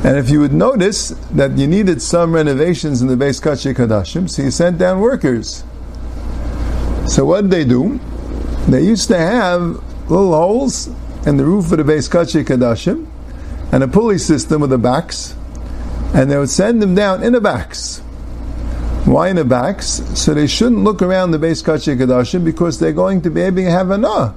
And 0.05 0.17
if 0.17 0.29
you 0.29 0.39
would 0.39 0.53
notice 0.53 1.09
that 1.31 1.57
you 1.57 1.67
needed 1.67 2.01
some 2.01 2.33
renovations 2.33 3.01
in 3.01 3.09
the 3.09 3.15
Beis 3.15 3.41
Kachi 3.41 3.75
Kadashim, 3.75 4.29
so 4.29 4.43
you 4.43 4.49
sent 4.51 4.77
down 4.77 5.01
workers. 5.01 5.65
So 7.05 7.25
what 7.25 7.41
did 7.41 7.51
they 7.51 7.65
do? 7.65 7.99
They 8.69 8.81
used 8.81 9.09
to 9.09 9.17
have 9.17 9.61
little 10.09 10.33
holes 10.33 10.87
in 11.27 11.35
the 11.35 11.43
roof 11.43 11.69
of 11.73 11.79
the 11.79 11.83
Beis 11.83 12.09
Kachi 12.09 12.45
Kadashim 12.45 13.07
and 13.73 13.83
a 13.83 13.89
pulley 13.89 14.17
system 14.17 14.61
with 14.61 14.69
the 14.69 14.77
backs, 14.77 15.35
and 16.13 16.31
they 16.31 16.37
would 16.37 16.49
send 16.49 16.81
them 16.81 16.95
down 16.95 17.23
in 17.23 17.33
the 17.33 17.41
backs. 17.41 18.01
Why 19.05 19.29
in 19.29 19.35
the 19.35 19.45
backs? 19.45 20.03
So 20.13 20.33
they 20.33 20.47
shouldn't 20.47 20.83
look 20.83 21.01
around 21.01 21.31
the 21.31 21.39
base 21.39 21.63
Kachi 21.63 21.97
Kadashim 21.97 22.45
because 22.45 22.79
they're 22.79 22.93
going 22.93 23.21
to 23.21 23.31
be 23.31 23.41
able 23.41 23.57
to 23.57 23.71
have 23.71 23.89
a 23.89 23.97
nah. 23.97 24.33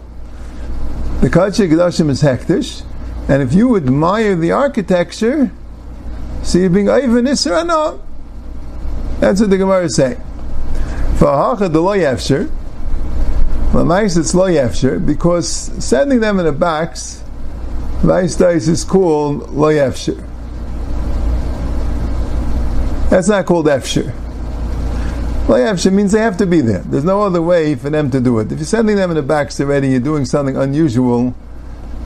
The 1.21 1.29
Kachi 1.29 1.69
Kadashim 1.69 2.09
is 2.09 2.23
hektish, 2.23 2.83
and 3.29 3.43
if 3.43 3.53
you 3.53 3.77
admire 3.77 4.35
the 4.35 4.53
architecture, 4.53 5.53
so 6.43 6.59
you're 6.59 6.71
being 6.71 6.89
even 6.89 7.27
Isra 7.27 7.67
no. 7.67 8.03
That's 9.21 9.41
what 9.41 9.51
the 9.51 9.59
Gemara 9.59 9.85
is 9.85 9.97
saying. 9.97 10.21
For 11.19 11.29
Hacha 11.29 11.69
the 11.69 11.81
Lo 11.81 11.93
Yefsher, 11.97 12.51
Lamais 13.73 14.17
it's 14.19 14.35
Lo 14.35 14.47
Yefsher, 14.47 15.05
because 15.05 15.49
sending 15.49 16.21
them 16.21 16.39
in 16.39 16.47
the 16.47 16.53
backs, 16.53 17.23
Vaistais 18.01 18.69
is 18.69 18.83
called 18.83 19.51
Lo 19.51 19.69
Yefsher. 19.69 20.17
That's 23.11 23.29
not 23.29 23.47
called 23.47 23.67
Efsher. 23.67 24.24
Lo 25.49 25.77
means 25.91 26.13
they 26.13 26.21
have 26.21 26.39
to 26.39 26.47
be 26.47 26.61
there. 26.61 26.81
There's 26.81 27.05
no 27.05 27.23
other 27.23 27.43
way 27.43 27.75
for 27.75 27.91
them 27.91 28.11
to 28.11 28.21
do 28.21 28.39
it. 28.39 28.51
If 28.51 28.59
you're 28.59 28.67
sending 28.67 28.97
them 28.97 29.11
in 29.11 29.17
the 29.17 29.23
backs 29.23 29.61
already, 29.61 29.91
you're 29.91 30.01
doing 30.01 30.25
something 30.25 30.57
unusual, 30.57 31.35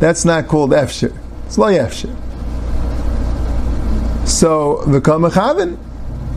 that's 0.01 0.25
not 0.25 0.49
called 0.49 0.71
Efsher. 0.71 1.17
It's 1.47 1.57
Lo 1.57 1.69
So 4.25 4.83
the 4.87 5.01
kamachavin. 5.01 5.79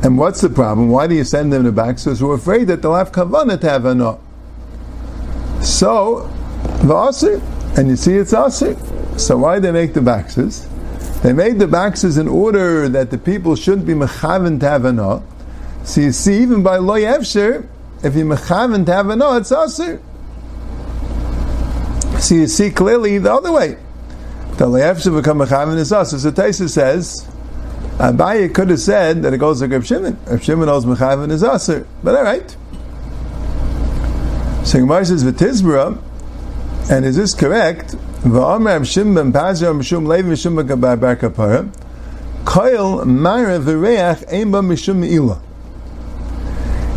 And 0.03 0.17
what's 0.17 0.41
the 0.41 0.49
problem? 0.49 0.89
Why 0.89 1.05
do 1.05 1.13
you 1.13 1.23
send 1.23 1.53
them 1.53 1.63
to 1.63 1.71
back? 1.71 1.99
So 1.99 2.15
we're 2.25 2.35
afraid 2.35 2.67
that 2.69 2.81
they'll 2.81 2.95
have 2.95 3.11
kavanah 3.11 3.61
to 3.61 3.69
have 3.69 3.85
a 3.85 4.19
So 5.63 6.27
the 6.81 6.95
asir, 6.95 7.39
and 7.77 7.87
you 7.87 7.95
see 7.95 8.15
it's 8.15 8.33
asir. 8.33 8.75
So 9.17 9.37
why 9.37 9.59
they 9.59 9.71
make 9.71 9.93
the 9.93 10.01
boxes? 10.01 10.67
They 11.21 11.33
made 11.33 11.59
the 11.59 11.67
boxes 11.67 12.17
in 12.17 12.27
order 12.27 12.89
that 12.89 13.11
the 13.11 13.19
people 13.19 13.55
shouldn't 13.55 13.85
be 13.85 13.93
mechavin 13.93 14.59
to 14.61 14.67
have 14.67 14.85
a 14.85 15.21
So 15.83 16.01
you 16.01 16.11
see, 16.11 16.41
even 16.41 16.63
by 16.63 16.77
loy 16.77 17.01
efsher, 17.01 17.67
if 18.03 18.15
you 18.15 18.25
mechavin 18.25 18.85
to 18.85 18.93
have 18.93 19.09
a 19.09 19.15
no, 19.15 19.35
it's 19.37 19.51
asir. 19.51 20.01
So 22.19 22.35
you 22.35 22.47
see 22.47 22.71
clearly 22.71 23.17
the 23.17 23.33
other 23.33 23.51
way. 23.51 23.77
The 24.57 24.67
loy 24.67 24.81
efsher 24.81 25.15
become 25.15 25.39
mechavin 25.39 25.77
is 25.77 25.91
asir. 25.91 26.19
So 26.19 26.31
Taisa 26.31 26.69
says. 26.69 27.27
Abaye 28.01 28.51
could 28.51 28.69
have 28.71 28.79
said 28.79 29.21
that 29.21 29.31
it 29.31 29.37
goes 29.37 29.61
like 29.61 29.69
Reb 29.69 29.85
Shimon. 29.85 30.17
Reb 30.25 30.41
Shimon 30.41 30.65
knows 30.65 30.85
Mechav 30.85 31.21
and 31.21 31.31
is 31.31 31.43
Aser. 31.43 31.85
But 32.03 32.15
all 32.15 32.23
right. 32.23 32.49
So 34.65 34.79
Gemara 34.79 35.05
says 35.05 35.23
V'tizbra, 35.23 36.01
and 36.89 37.05
is 37.05 37.15
this 37.15 37.35
correct? 37.35 37.91
V'omer 38.23 38.65
Reb 38.65 38.85
Shimon 38.85 39.31
Pazir 39.31 39.77
Mishum 39.77 40.07
Levi 40.07 40.29
Mishum 40.29 40.81
Bar 40.81 41.15
Kapara 41.15 41.71
Koil 42.43 43.05
Mara 43.05 43.59
V'reach 43.59 44.27
Eimba 44.29 44.65
Mishum 44.65 44.95
Me'ila 44.95 45.39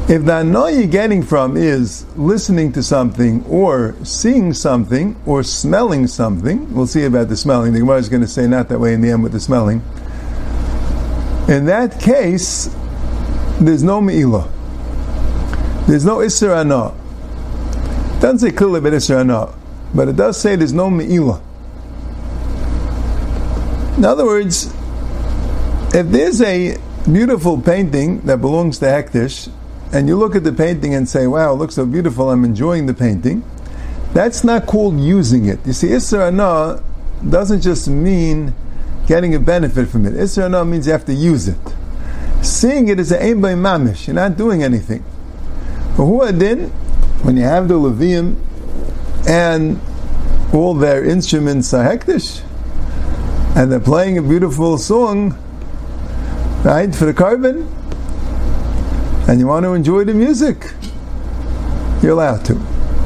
if 0.06 0.22
the 0.26 0.38
annoy 0.38 0.68
you're 0.68 0.86
getting 0.86 1.22
from 1.22 1.56
is 1.56 2.04
listening 2.16 2.72
to 2.72 2.82
something 2.82 3.42
or 3.46 3.96
seeing 4.04 4.52
something 4.52 5.16
or 5.24 5.42
smelling 5.42 6.06
something, 6.06 6.74
we'll 6.74 6.86
see 6.86 7.04
about 7.04 7.30
the 7.30 7.36
smelling. 7.36 7.72
The 7.72 7.78
Gemara 7.78 7.98
is 7.98 8.10
going 8.10 8.20
to 8.20 8.28
say 8.28 8.46
not 8.46 8.68
that 8.68 8.78
way 8.78 8.92
in 8.92 9.00
the 9.00 9.10
end 9.10 9.22
with 9.22 9.32
the 9.32 9.40
smelling. 9.40 9.82
In 11.48 11.64
that 11.66 11.98
case, 12.00 12.66
there's 13.60 13.82
no 13.82 14.02
Me'ilah. 14.02 14.50
There's 15.86 16.04
no 16.04 16.18
Isser 16.18 16.54
Anah. 16.54 16.94
It 18.16 18.20
doesn't 18.20 18.40
say 18.40 18.50
clearly 18.50 18.80
about 18.80 18.92
Isser 18.92 19.20
Anah, 19.20 19.54
but 19.94 20.08
it 20.08 20.16
does 20.16 20.38
say 20.38 20.54
there's 20.54 20.74
no 20.74 20.90
Me'ilah. 20.90 21.40
In 23.96 24.04
other 24.04 24.26
words, 24.26 24.66
if 25.94 26.08
there's 26.08 26.42
a 26.42 26.76
beautiful 27.10 27.58
painting 27.58 28.20
that 28.22 28.42
belongs 28.42 28.78
to 28.80 28.86
Hektish, 28.86 29.50
and 29.94 30.08
you 30.08 30.16
look 30.16 30.34
at 30.34 30.42
the 30.42 30.52
painting 30.52 30.92
and 30.94 31.08
say, 31.08 31.26
wow, 31.26 31.52
it 31.52 31.56
looks 31.56 31.76
so 31.76 31.86
beautiful, 31.86 32.30
I'm 32.30 32.44
enjoying 32.44 32.86
the 32.86 32.94
painting, 32.94 33.44
that's 34.12 34.42
not 34.42 34.66
called 34.66 34.98
using 34.98 35.46
it. 35.46 35.60
You 35.64 35.72
see, 35.72 35.88
Isser 35.88 36.26
Anah 36.26 36.82
doesn't 37.30 37.60
just 37.60 37.88
mean 37.88 38.54
getting 39.06 39.34
a 39.34 39.40
benefit 39.40 39.88
from 39.88 40.06
it. 40.06 40.14
Isra 40.14 40.50
no 40.50 40.64
means 40.64 40.86
you 40.86 40.92
have 40.92 41.04
to 41.06 41.14
use 41.14 41.48
it. 41.48 41.74
Seeing 42.42 42.88
it 42.88 42.98
is 42.98 43.12
an 43.12 43.22
aim 43.22 43.40
by 43.40 43.54
mamish. 43.54 44.06
You're 44.06 44.14
not 44.14 44.36
doing 44.36 44.62
anything. 44.62 45.04
But 45.96 46.04
who 46.04 46.22
adin, 46.22 46.70
when 47.22 47.36
you 47.36 47.44
have 47.44 47.68
the 47.68 47.74
Levium 47.74 48.36
and 49.28 49.80
all 50.52 50.74
their 50.74 51.04
instruments 51.04 51.72
are 51.72 51.84
hektish, 51.84 52.42
and 53.56 53.70
they're 53.70 53.80
playing 53.80 54.18
a 54.18 54.22
beautiful 54.22 54.76
song, 54.78 55.38
right, 56.64 56.94
for 56.94 57.04
the 57.04 57.14
korban, 57.14 57.70
and 59.28 59.40
you 59.40 59.46
want 59.46 59.64
to 59.64 59.74
enjoy 59.74 60.04
the 60.04 60.14
music, 60.14 60.72
you're 62.02 62.12
allowed 62.12 62.44
to. 62.46 62.54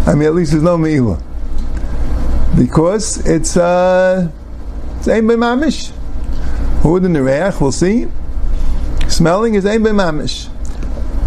I 0.06 0.14
mean, 0.14 0.28
at 0.28 0.34
least 0.34 0.52
there's 0.52 0.62
no 0.62 0.76
meila. 0.78 1.22
Because 2.56 3.26
it's, 3.26 3.56
uh, 3.56 4.30
Ein 5.06 5.26
mamish. 5.26 5.90
Who 6.82 6.96
in 6.96 7.02
the 7.04 7.08
nereach? 7.08 7.60
We'll 7.60 7.72
see. 7.72 8.08
Smelling 9.08 9.54
is 9.54 9.64
ein 9.64 9.82
mamish. 9.82 10.48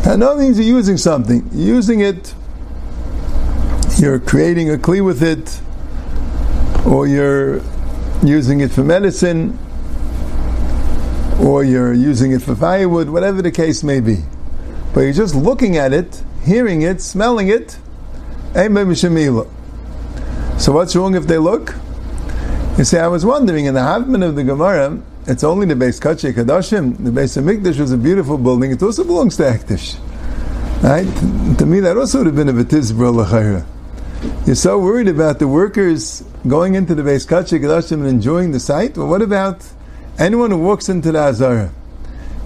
And 0.06 0.22
that 0.22 0.38
means 0.38 0.60
you're 0.60 0.68
using 0.68 0.98
something. 0.98 1.50
You're 1.52 1.76
using 1.76 2.02
it. 2.02 2.36
You're 3.98 4.20
creating 4.20 4.72
a 4.72 4.78
kli 4.78 5.04
with 5.04 5.24
it, 5.24 5.62
or 6.86 7.08
you're 7.08 7.62
using 8.24 8.62
it 8.62 8.72
for 8.72 8.84
medicine, 8.84 9.58
or 11.40 11.64
you're 11.64 11.94
using 11.94 12.32
it 12.32 12.42
for 12.42 12.56
firewood, 12.56 13.10
whatever 13.10 13.42
the 13.42 13.52
case 13.52 13.84
may 13.84 14.00
be. 14.00 14.24
But 14.94 15.02
you're 15.02 15.14
just 15.14 15.36
looking 15.36 15.78
at 15.78 15.94
it, 15.94 16.24
hearing 16.44 16.82
it, 16.82 17.02
smelling 17.02 17.48
it. 17.48 17.78
So 20.58 20.74
what's 20.74 20.96
wrong 20.96 21.16
if 21.16 21.28
they 21.28 21.38
look? 21.38 21.76
You 22.78 22.84
see, 22.84 22.98
I 22.98 23.08
was 23.08 23.26
wondering, 23.26 23.66
in 23.66 23.74
the 23.74 23.80
Havman 23.80 24.28
of 24.28 24.36
the 24.36 24.44
Gemara, 24.44 25.02
it's 25.28 25.44
only 25.44 25.66
the 25.66 25.76
base 25.76 26.00
Kachi 26.00 26.34
Kadashim. 26.34 27.04
The 27.04 27.12
base 27.12 27.38
of 27.38 27.46
Mikdash 27.46 27.80
was 27.80 27.92
a 27.92 27.98
beautiful 27.98 28.38
building. 28.38 28.72
It 28.72 28.82
also 28.82 29.04
belongs 29.04 29.38
to 29.38 29.44
Akdish. 29.44 29.98
Right? 30.84 31.06
To 31.60 31.66
me, 31.66 31.80
that 31.80 31.96
also 31.96 32.20
would 32.20 32.28
have 32.28 32.36
been 32.36 32.50
a 32.50 32.54
Betizbra 32.54 33.14
L'chayra. 33.14 33.66
You're 34.46 34.56
so 34.56 34.80
worried 34.80 35.08
about 35.08 35.40
the 35.40 35.48
workers 35.48 36.24
going 36.48 36.76
into 36.76 36.96
the 36.96 37.04
base 37.04 37.26
Kachi 37.26 37.60
Kadashim 37.60 38.00
and 38.00 38.08
enjoying 38.08 38.52
the 38.52 38.60
site? 38.60 38.98
Well, 38.98 39.08
what 39.08 39.22
about 39.22 39.66
anyone 40.18 40.52
who 40.52 40.58
walks 40.58 40.90
into 40.90 41.12
the 41.12 41.20
Azara? 41.20 41.72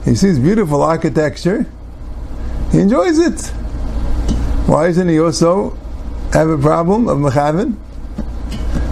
He 0.03 0.15
sees 0.15 0.37
beautiful 0.37 0.83
architecture. 0.83 1.65
He 2.75 2.81
enjoys 2.81 3.17
it. 3.19 3.39
Why 4.67 4.87
doesn't 4.87 5.07
he 5.07 5.17
also 5.17 5.69
have 6.33 6.49
a 6.49 6.57
problem 6.57 7.07
of 7.07 7.19
Mechavin? 7.19 7.77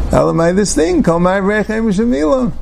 Elamai 0.09 0.55
this 0.55 0.73
thing, 0.73 1.03
Kol 1.03 1.19
Mai 1.19 1.41
Rechem 1.41 1.91
Shemila. 1.91 2.53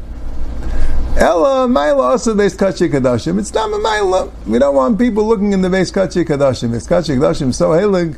Ella 1.18 1.68
Maila 1.68 2.10
also 2.10 2.34
based 2.34 2.58
Kachi 2.58 2.90
Kadashim. 2.90 3.38
It's 3.38 3.54
not 3.54 3.70
a 3.70 3.74
Maila. 3.74 4.32
We 4.48 4.58
don't 4.58 4.74
want 4.74 4.98
people 4.98 5.28
looking 5.28 5.54
in 5.54 5.62
the 5.62 5.70
base 5.70 5.92
Kachi 5.92 6.26
Kadashim. 6.26 6.74
It's 6.74 6.88
Kachi 6.88 7.16
Kadashim 7.16 7.54
so 7.54 7.70
helig. 7.70 8.18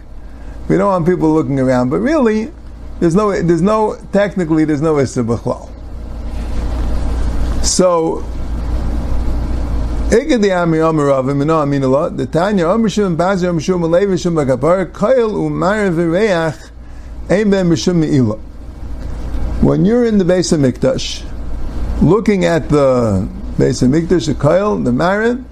We 0.70 0.78
don't 0.78 0.88
want 0.88 1.06
people 1.06 1.34
looking 1.34 1.60
around. 1.60 1.90
But 1.90 1.98
really, 1.98 2.54
there's 3.02 3.16
no, 3.16 3.34
there's 3.34 3.62
no, 3.62 3.98
technically, 4.14 4.64
there's 4.64 4.82
no 4.82 4.98
Issa. 4.98 5.26
So, 7.64 8.24
Ami 10.14 10.78
the 10.78 12.30
Tanya, 12.32 12.66
Shum, 12.88 13.18
Bagapar, 13.18 14.92
Koil, 14.92 15.34
Umar, 15.34 15.90
Vireach, 15.90 16.70
Ben 17.28 17.50
Mishum, 17.50 18.38
when 19.64 19.86
you're 19.86 20.06
in 20.06 20.20
the 20.20 20.26
base 20.26 20.52
of 20.52 20.60
Mikdash, 20.60 21.26
looking 22.00 22.46
at 22.46 22.70
the 22.70 23.28
base 23.58 23.82
of 23.82 23.90
Mikdash, 23.90 24.28
the 24.28 24.36
Kail, 24.36 24.78
the 24.78 24.92
Marin, 24.92 25.48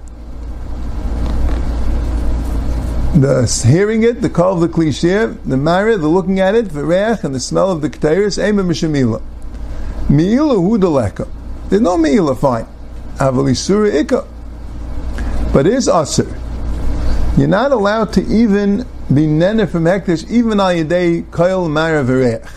the 3.20 3.64
hearing 3.66 4.04
it, 4.04 4.22
the 4.22 4.30
call 4.30 4.54
of 4.54 4.60
the 4.62 4.70
cliche, 4.70 5.26
the 5.26 5.58
Mara, 5.58 5.98
the 5.98 6.08
looking 6.08 6.40
at 6.40 6.54
it, 6.54 6.70
the 6.70 6.86
reach, 6.86 7.24
and 7.24 7.34
the 7.34 7.40
smell 7.40 7.72
of 7.72 7.82
the 7.82 7.90
Ketairis, 7.90 8.38
Ema 8.38 8.62
Mishamila. 8.62 9.24
Mi'ila 10.08 10.54
hu 10.54 10.78
There's 10.78 11.82
no 11.82 11.98
Mi'ila, 11.98 12.36
fine. 12.36 12.68
Avalisura 13.18 13.92
Ika. 13.92 14.28
But 15.54 15.68
is 15.68 15.88
Aser. 15.88 16.28
You're 17.38 17.48
not 17.48 17.72
allowed 17.72 18.14
to 18.14 18.22
even 18.26 18.86
be 19.14 19.28
nene 19.28 19.68
from 19.68 19.86
Hektish, 19.86 20.30
even 20.30 20.60
al 20.60 20.74
yedei 20.74 21.24
koil 21.26 21.70
mara 21.70 22.04
v'reich. 22.04 22.50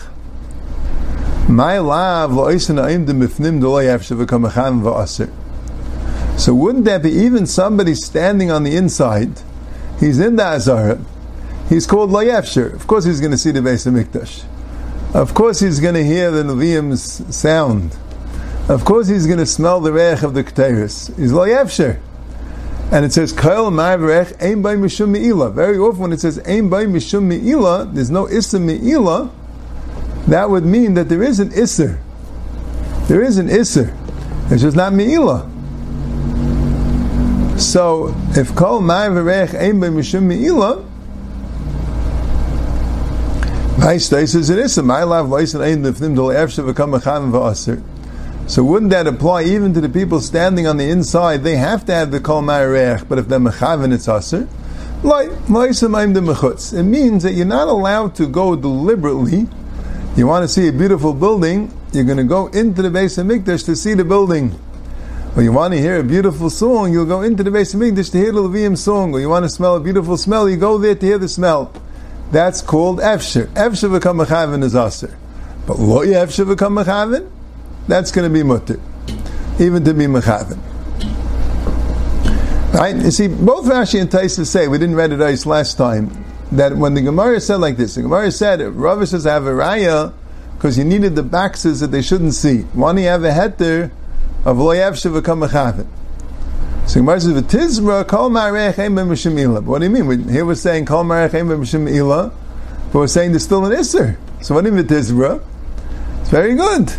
My 1.49 1.79
lav 1.79 2.31
lo'isen 2.31 2.81
ha'im 2.81 3.05
de 3.05 3.13
mifnim 3.13 3.59
de 3.59 3.69
lo 3.69 3.81
yafshe 3.81 4.17
v'kamachan 4.17 4.81
v'aser. 4.81 5.31
So 6.39 6.53
wouldn't 6.53 6.85
that 6.85 7.03
be 7.03 7.11
even 7.11 7.45
somebody 7.45 7.95
standing 7.95 8.51
on 8.51 8.63
the 8.63 8.75
inside, 8.75 9.39
he's 9.99 10.19
in 10.19 10.35
the 10.35 10.43
Azara, 10.43 10.99
he's 11.69 11.87
called 11.87 12.11
lo 12.11 12.23
yafsher. 12.23 12.73
Of 12.73 12.87
course 12.87 13.05
he's 13.05 13.19
going 13.19 13.31
to 13.31 13.37
see 13.37 13.51
the 13.51 13.59
Beis 13.61 13.85
Hamikdash. 13.89 14.43
Of 15.13 15.33
course 15.33 15.61
he's 15.61 15.79
going 15.79 15.95
to 15.95 16.03
hear 16.03 16.31
the 16.31 16.43
Nevi'im's 16.43 17.35
sound. 17.35 17.95
Of 18.67 18.83
course 18.83 19.07
he's 19.07 19.25
going 19.27 19.39
to 19.39 19.45
smell 19.45 19.79
the 19.79 19.93
reich 19.93 20.23
of 20.23 20.33
the 20.33 20.43
Ketairis. 20.43 21.15
He's 21.17 21.31
lo 21.31 21.47
yafsher. 21.47 21.99
And 22.91 23.03
it 23.03 23.11
says, 23.11 23.33
Kail 23.33 23.71
Ma'avrech 23.71 24.41
Ein 24.41 24.61
Bay 24.61 24.75
Mishum 24.75 25.09
Me'ila. 25.09 25.49
Very 25.51 25.77
often 25.77 26.01
when 26.01 26.13
it 26.13 26.19
says 26.19 26.39
Ein 26.39 26.69
Bay 26.69 26.85
Mishum 26.85 27.23
Me'ila, 27.23 27.85
there's 27.91 28.11
no 28.11 28.27
Issa 28.29 28.59
Me'ila, 28.59 29.31
that 30.27 30.49
would 30.49 30.65
mean 30.65 30.93
that 30.93 31.09
there 31.09 31.23
is 31.23 31.39
an 31.39 31.49
Isser. 31.49 31.99
There 33.07 33.21
is 33.21 33.37
an 33.37 33.47
Isser. 33.47 33.95
It's 34.51 34.61
just 34.61 34.77
not 34.77 34.93
Me'ila. 34.93 35.49
So, 37.59 38.15
if 38.31 38.55
Kol 38.55 38.81
Ma'avrech 38.81 39.59
Ein 39.59 39.79
Bay 39.79 39.87
Mishum 39.87 40.23
Me'ila, 40.23 40.83
Vice 43.77 44.11
is 44.13 44.49
an 44.49 44.59
Issa. 44.59 44.83
My 44.83 45.03
love, 45.03 45.27
Vice 45.27 45.55
Ein 45.55 45.83
Lifnim 45.83 46.15
Dol 46.15 46.29
Efshe 46.29 46.63
V'kam 46.63 46.99
Echavim 46.99 47.31
V'aser. 47.31 47.81
So 48.47 48.63
wouldn't 48.63 48.91
that 48.91 49.07
apply 49.07 49.43
even 49.43 49.73
to 49.73 49.81
the 49.81 49.89
people 49.89 50.19
standing 50.19 50.67
on 50.67 50.77
the 50.77 50.87
inside? 50.89 51.43
They 51.43 51.55
have 51.55 51.83
to 51.85 51.93
have 51.93 52.11
the 52.11 52.19
kol 52.19 52.43
ma'arech, 52.43 53.07
but 53.09 53.17
if 53.17 53.27
they're 53.27 53.39
mechavin, 53.39 53.91
it's 53.91 54.07
aser. 54.07 54.47
It 55.03 56.83
means 56.83 57.23
that 57.23 57.33
you're 57.33 57.45
not 57.45 57.67
allowed 57.67 58.15
to 58.15 58.27
go 58.27 58.55
deliberately. 58.55 59.47
You 60.15 60.27
want 60.27 60.43
to 60.43 60.47
see 60.47 60.67
a 60.67 60.71
beautiful 60.71 61.13
building, 61.13 61.71
you're 61.91 62.03
going 62.03 62.17
to 62.17 62.23
go 62.23 62.47
into 62.47 62.81
the 62.81 62.89
base 62.91 63.17
of 63.17 63.25
Mikdash 63.25 63.65
to 63.65 63.75
see 63.75 63.95
the 63.95 64.05
building. 64.05 64.57
Or 65.35 65.41
you 65.41 65.51
want 65.51 65.73
to 65.73 65.79
hear 65.79 65.99
a 65.99 66.03
beautiful 66.03 66.49
song, 66.49 66.93
you'll 66.93 67.05
go 67.05 67.21
into 67.21 67.43
the 67.43 67.51
base 67.51 67.73
of 67.73 67.81
Mikdash 67.81 68.11
to 68.11 68.17
hear 68.17 68.31
the 68.31 68.41
Levium 68.41 68.77
song. 68.77 69.13
Or 69.13 69.19
you 69.19 69.27
want 69.27 69.43
to 69.43 69.49
smell 69.49 69.75
a 69.75 69.79
beautiful 69.79 70.17
smell, 70.17 70.47
you 70.47 70.55
go 70.55 70.77
there 70.77 70.95
to 70.95 71.05
hear 71.05 71.17
the 71.17 71.27
smell. 71.27 71.73
That's 72.31 72.61
called 72.61 72.99
Efsher. 72.99 73.47
Efsher 73.47 73.91
become 73.91 74.19
Mechavin 74.19 74.63
is 74.63 74.75
Aser. 74.75 75.17
But 75.67 75.79
lo 75.79 76.05
Efsher 76.05 76.47
become 76.47 76.75
Mechavin? 76.75 77.29
That's 77.87 78.11
going 78.11 78.27
to 78.27 78.33
be 78.33 78.43
mutter, 78.43 78.79
even 79.59 79.83
to 79.83 79.93
be 79.93 80.05
mechavin. 80.05 80.59
Right? 82.73 82.95
You 82.95 83.11
see, 83.11 83.27
both 83.27 83.65
Rashi 83.65 84.01
and 84.01 84.09
Taisa 84.09 84.45
say, 84.45 84.67
we 84.67 84.77
didn't 84.77 84.95
read 84.95 85.11
it 85.11 85.21
ice 85.21 85.45
last 85.45 85.77
time, 85.77 86.25
that 86.51 86.75
when 86.75 86.93
the 86.93 87.01
Gemara 87.01 87.39
said 87.39 87.57
like 87.57 87.77
this, 87.77 87.95
the 87.95 88.01
Gemara 88.01 88.31
said, 88.31 88.61
Rav 88.61 89.07
says, 89.07 89.25
I 89.25 89.33
have 89.33 89.45
a 89.45 89.51
raya, 89.51 90.13
because 90.55 90.77
you 90.77 90.83
needed 90.83 91.15
the 91.15 91.23
boxes 91.23 91.79
that 91.79 91.87
they 91.87 92.01
shouldn't 92.01 92.33
see. 92.33 92.61
One, 92.73 92.97
you 92.97 93.05
have 93.05 93.23
a 93.23 93.31
heter 93.31 93.91
of 94.45 94.57
loyav 94.57 94.93
shavakam 94.93 95.47
mechavin. 95.47 95.87
So 96.87 96.99
Gemara 96.99 97.19
says, 97.19 97.33
"V'tizra 97.33 98.07
kol 98.07 98.29
ma'arech 98.29 99.65
What 99.65 99.79
do 99.79 99.85
you 99.85 99.89
mean? 99.89 100.29
Here 100.29 100.45
we're 100.45 100.55
saying 100.55 100.85
kol 100.85 101.03
ma'arech 101.03 102.31
but 102.91 102.99
we're 102.99 103.07
saying 103.07 103.31
there's 103.31 103.43
still 103.43 103.65
an 103.65 103.71
isser. 103.71 104.17
So 104.41 104.53
what 104.53 104.63
do 104.63 104.69
you 104.69 104.75
mean 104.75 104.85
v'tizra? 104.85 105.41
It's 106.21 106.29
very 106.29 106.55
good. 106.55 106.93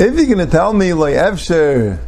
If 0.00 0.14
you're 0.14 0.24
going 0.24 0.38
to 0.38 0.46
tell 0.46 0.72
me 0.72 0.94
like 0.94 1.12
Efsher 1.12 1.98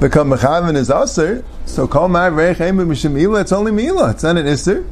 become 0.00 0.30
Mechavin 0.30 0.74
is 0.74 0.90
Aser, 0.90 1.44
so 1.66 1.86
call 1.86 2.08
my 2.08 2.28
Reichem 2.28 2.84
Mishim 2.84 3.40
it's 3.40 3.52
only 3.52 3.70
Mila, 3.70 4.10
it's 4.10 4.24
not 4.24 4.36
an 4.36 4.46
Isser. 4.46 4.84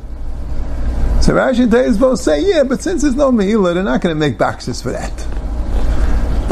So 1.21 1.33
Rashi 1.33 1.65
and 1.65 1.73
Tayyiz 1.73 1.99
both 1.99 2.21
say, 2.21 2.41
yeah, 2.41 2.63
but 2.63 2.83
since 2.83 3.03
there's 3.03 3.17
no 3.17 3.33
Mila, 3.33 3.75
they're 3.75 3.83
not 3.83 4.01
going 4.01 4.15
to 4.15 4.19
make 4.19 4.39
boxes 4.39 4.81
for 4.81 4.93
that. 4.93 5.13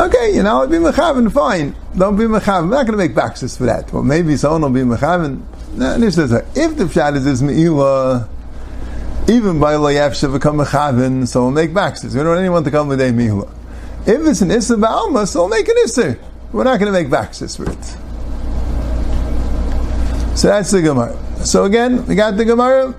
Okay, 0.00 0.34
you 0.34 0.42
know, 0.42 0.66
be 0.66 0.78
Mechavin, 0.78 1.30
fine. 1.30 1.76
Don't 1.96 2.16
be 2.16 2.24
Mechavin. 2.24 2.64
We're 2.64 2.74
not 2.74 2.86
going 2.86 2.98
to 2.98 3.04
make 3.04 3.14
boxes 3.14 3.56
for 3.56 3.66
that. 3.66 3.92
Well, 3.92 4.02
maybe 4.02 4.36
someone 4.36 4.62
will 4.62 4.70
be 4.70 4.80
Mechavin. 4.80 5.42
No, 5.76 5.94
if 5.94 6.16
the 6.16 6.84
Pshat 6.86 7.14
is 7.14 7.24
this 7.24 7.40
even 9.30 9.60
by 9.60 9.76
Lo 9.76 9.92
Yafsha 9.92 10.32
become 10.32 10.56
Mechavin, 10.56 11.28
so 11.28 11.42
we'll 11.42 11.52
make 11.52 11.72
boxes. 11.72 12.16
We 12.16 12.18
don't 12.18 12.30
want 12.30 12.40
anyone 12.40 12.64
to 12.64 12.72
come 12.72 12.88
with 12.88 13.00
a 13.00 13.12
Me'ila. 13.12 13.57
If 14.08 14.26
it's 14.26 14.40
an 14.40 14.50
Issa 14.50 14.76
Ba'alma, 14.76 15.28
so 15.28 15.40
we'll 15.40 15.50
make 15.50 15.68
an 15.68 15.76
Issa. 15.84 16.16
We're 16.50 16.64
not 16.64 16.80
going 16.80 16.90
to 16.90 16.98
make 16.98 17.08
Baxis 17.08 17.58
for 17.58 17.70
it. 17.70 17.84
So 20.38 20.48
that's 20.48 20.70
the 20.70 20.80
Gemara. 20.80 21.14
So 21.44 21.64
again, 21.64 22.06
we 22.06 22.14
got 22.14 22.38
the 22.38 22.46
Gemara. 22.46 22.94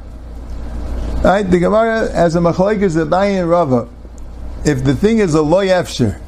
Right, 1.24 1.42
the 1.42 1.58
Gemara 1.58 2.12
as 2.12 2.36
a 2.36 2.40
machlek 2.40 2.84
is 2.84 2.96
a 2.96 3.02
and 3.02 3.50
Rava. 3.50 3.90
If 4.64 4.84
the 4.84 4.94
thing 4.94 5.18
is 5.18 5.34
a 5.34 5.42
loy 5.42 5.70
efsher, 5.70 6.22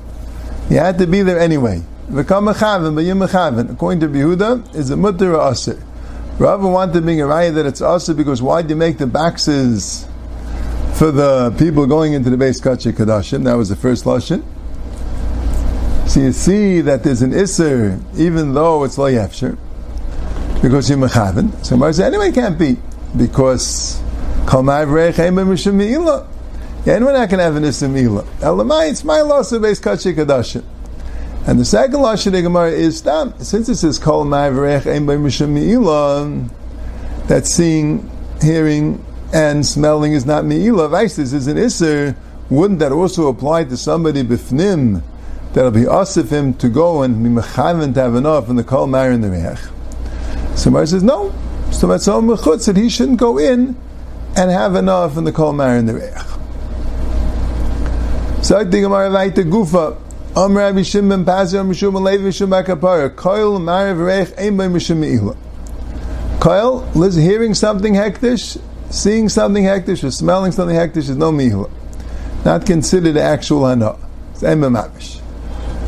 you 0.67 0.77
had 0.77 0.97
to 0.97 1.05
be 1.05 1.21
there 1.21 1.39
anyway. 1.39 1.83
V'kam 2.09 2.51
mechavin. 2.51 3.71
According 3.71 3.99
to 3.99 4.07
Behuda, 4.07 4.73
is 4.73 4.89
a 4.89 4.97
mutter 4.97 5.39
aser. 5.39 5.79
Rava 6.39 6.67
wanted 6.67 6.93
to 6.93 6.99
a 6.99 7.27
raya 7.27 7.53
that 7.53 7.67
it's 7.67 7.83
aser 7.83 8.15
because 8.15 8.41
why 8.41 8.63
do 8.63 8.69
you 8.69 8.75
make 8.75 8.97
the 8.97 9.05
boxes 9.05 10.07
for 10.95 11.11
the 11.11 11.51
people 11.59 11.85
going 11.85 12.13
into 12.13 12.31
the 12.31 12.37
base 12.37 12.59
kachi 12.59 12.91
kadashim? 12.91 13.43
That 13.43 13.53
was 13.53 13.69
the 13.69 13.75
first 13.75 14.05
lashon. 14.05 14.43
So 16.11 16.19
you 16.19 16.33
see 16.33 16.81
that 16.81 17.03
there's 17.03 17.21
an 17.21 17.31
Isser, 17.31 17.97
even 18.19 18.53
though 18.53 18.83
it's 18.83 18.97
Lo 18.97 19.09
Yefsher, 19.09 19.57
because 20.61 20.89
you're 20.89 20.99
Mechavin. 20.99 21.65
So 21.65 21.77
Gemara 21.77 21.93
says, 21.93 22.05
anyway, 22.05 22.27
it 22.27 22.35
can't 22.35 22.59
be, 22.59 22.75
because 23.15 24.03
Kol 24.45 24.61
Ma'avrei 24.63 25.15
Chaim 25.15 25.35
B'Mishim 25.35 25.73
Me'ila. 25.75 26.27
Yeah, 26.83 26.95
and 26.97 27.05
we're 27.05 27.13
not 27.13 27.29
going 27.29 27.37
to 27.37 27.45
have 27.45 27.55
an 27.55 27.63
Isser 27.63 27.89
Me'ila. 27.89 28.23
Elamai, 28.41 28.89
it's 28.89 29.05
my 29.05 29.21
loss 29.21 29.53
of 29.53 29.61
Beis 29.61 29.79
Kachi 29.79 30.13
Kadashim. 30.13 30.65
And 31.47 31.57
the 31.57 31.63
second 31.63 32.01
lashon 32.01 32.37
of 32.37 32.43
Gemara 32.43 32.71
is 32.71 32.97
Stam. 32.97 33.33
Since 33.39 33.69
it 33.69 33.75
says 33.77 33.97
Kol 33.97 34.25
Ma'avrei 34.25 34.83
Chaim 34.83 35.07
B'Mishim 35.07 35.51
Me'ila, 35.51 36.45
that 37.27 37.47
seeing, 37.47 38.11
hearing, 38.41 39.01
and 39.31 39.65
smelling 39.65 40.11
is 40.11 40.25
not. 40.25 40.43
Vice, 40.43 41.15
this 41.15 41.31
is 41.31 41.47
an 41.47 41.55
Isser. 41.55 42.17
Wouldn't 42.49 42.79
that 42.79 42.91
also 42.91 43.29
apply 43.29 43.63
to 43.63 43.77
somebody 43.77 44.23
b'fnim 44.23 45.03
that'll 45.53 45.71
be 45.71 45.87
of 45.87 46.29
him 46.29 46.53
to 46.55 46.69
go 46.69 47.01
and 47.01 47.23
be 47.23 47.29
mechaven 47.29 47.93
to 47.93 48.01
have 48.01 48.15
enough 48.15 48.49
in 48.49 48.55
the 48.55 48.63
kol 48.63 48.87
mar 48.87 49.11
in 49.11 49.21
the 49.21 49.29
reach. 49.29 49.59
Somebody 50.57 50.87
says 50.87 51.03
no. 51.03 51.33
So 51.71 51.87
that's 51.87 52.07
all 52.07 52.19
oh, 52.19 52.35
mechutz 52.35 52.65
that 52.65 52.77
he 52.77 52.89
shouldn't 52.89 53.19
go 53.19 53.37
in 53.37 53.75
and 54.35 54.51
have 54.51 54.75
enough 54.75 55.17
in 55.17 55.23
the 55.23 55.31
kol 55.31 55.53
mar 55.53 55.75
in 55.75 55.85
the 55.85 55.93
reach. 55.93 56.31
So 58.43 58.57
I 58.57 58.63
think 58.63 58.83
Gemara 58.83 59.09
the 59.31 59.43
gufa. 59.43 59.97
Am 60.33 60.57
Rabbi 60.57 60.83
Shimon 60.83 61.25
Pazi 61.25 61.59
Am 61.59 61.69
Mishum 61.69 62.01
Levi 62.01 62.23
Mishum 62.23 62.63
Akapara 62.63 63.13
Koil 63.13 63.59
Reich 64.05 64.31
Ein 64.37 64.55
Bei 64.55 64.67
Mishum 64.67 64.97
Meila. 64.97 65.35
Koil, 66.39 67.21
hearing 67.21 67.53
something 67.53 67.93
hektish, 67.93 68.59
seeing 68.89 69.29
something 69.29 69.63
hektish, 69.63 70.03
or 70.03 70.09
smelling 70.09 70.51
something 70.51 70.75
hektish 70.75 71.09
is 71.09 71.17
no 71.17 71.31
mihla. 71.31 71.69
Not 72.45 72.65
considered 72.65 73.15
actual 73.17 73.67
hana. 73.67 73.97
It's 74.31 74.41
emamavish. 74.41 75.21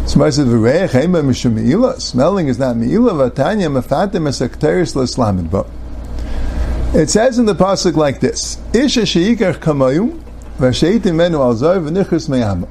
Somebody 0.06 0.32
says, 0.34 2.04
Smelling 2.04 2.48
is 2.48 2.60
not 2.60 2.76
me'ila, 2.76 3.32
v'tanya 3.32 3.82
mefatim 3.82 4.28
esakteris 4.28 4.96
l'islamid 4.96 5.50
bo. 5.50 5.66
It 6.94 7.10
says 7.10 7.40
in 7.40 7.46
the 7.46 7.56
pasuk 7.56 7.96
like 7.96 8.20
this: 8.20 8.60
Isha 8.74 9.02
sheikach 9.02 9.56
kamayum 9.56 10.22
v'sheitim 10.60 11.16
menu 11.16 11.42
al 11.42 11.56
zar 11.56 11.78
v'nichus 11.78 12.30
meyama. 12.30 12.68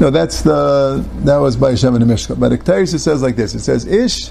No, 0.00 0.08
that's 0.10 0.40
the 0.42 1.04
that 1.24 1.36
was 1.36 1.56
by 1.56 1.70
Hashem 1.70 1.94
in 1.96 2.06
the 2.06 2.14
Mishkan. 2.14 2.40
But 2.40 2.52
Ekteris 2.52 2.94
it 2.94 3.00
says 3.00 3.20
like 3.20 3.36
this: 3.36 3.54
It 3.54 3.60
says 3.60 3.84
Ish 3.84 4.30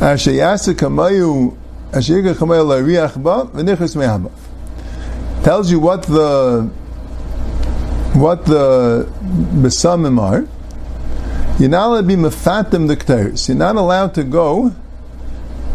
asher 0.00 0.32
yasa 0.32 0.74
kamayu 0.74 1.56
asher 1.92 2.14
yikach 2.14 2.34
kamayu 2.34 2.64
la'riach 2.66 3.22
ba 3.22 3.48
v'nichus 3.56 3.94
meyama. 3.94 4.32
Tells 5.44 5.70
you 5.70 5.78
what 5.78 6.02
the 6.02 6.62
what 8.14 8.44
the 8.46 9.06
besamim 9.54 10.18
are 10.18 10.48
you're 11.60 11.68
not 11.68 11.88
allowed 11.88 12.00
to 12.00 12.06
be 12.06 12.16
mefatim 12.16 12.88
the 12.88 12.96
kteris. 12.96 13.46
You're 13.46 13.56
not 13.58 13.76
allowed 13.76 14.14
to 14.14 14.24
go 14.24 14.74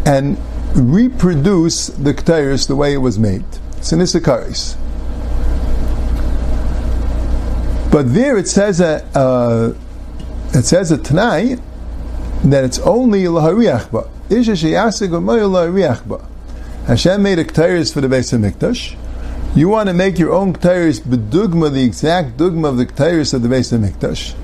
and 0.04 0.36
reproduce 0.74 1.86
the 1.86 2.12
kteris 2.12 2.66
the 2.66 2.74
way 2.74 2.92
it 2.92 2.98
was 2.98 3.20
made. 3.20 3.44
Sinisakaris. 3.76 4.76
But 7.92 8.12
there 8.12 8.36
it 8.36 8.48
says 8.48 8.80
a 8.80 9.76
it 10.52 10.64
says 10.64 10.90
a 10.90 10.98
tanai 10.98 11.56
that 12.42 12.64
it's 12.64 12.80
only 12.80 13.22
lahariachba. 13.22 14.10
Isha 14.28 14.56
lahariachba. 14.56 16.26
Hashem 16.88 17.22
made 17.22 17.38
a 17.38 17.44
kteris 17.44 17.92
for 17.92 18.00
the 18.00 18.08
base 18.08 18.32
of 18.32 18.40
Mikdash. 18.40 18.96
You 19.54 19.68
want 19.68 19.88
to 19.88 19.94
make 19.94 20.18
your 20.18 20.32
own 20.32 20.52
kteris 20.52 21.00
bedugma, 21.00 21.72
the 21.72 21.84
exact 21.84 22.36
dugma 22.36 22.70
of 22.70 22.76
the 22.76 22.86
kteris 22.86 23.32
of 23.32 23.42
the 23.42 23.48
base 23.48 23.70
of 23.70 23.80
Mikdash 23.80 24.34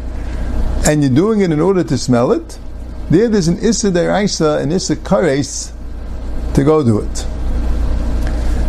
and 0.87 1.03
you're 1.03 1.15
doing 1.15 1.41
it 1.41 1.53
in 1.53 1.61
order 1.61 1.85
to 1.85 1.99
smell 1.99 2.33
it, 2.33 2.59
there 3.11 3.29
there's 3.29 3.49
an 3.49 3.59
Issa 3.59 3.91
Deraisa, 3.91 4.61
and 4.63 4.73
Issa 4.73 4.97
Kares, 4.97 5.73
to 6.55 6.65
go 6.65 6.83
do 6.83 6.99
it. 7.01 7.27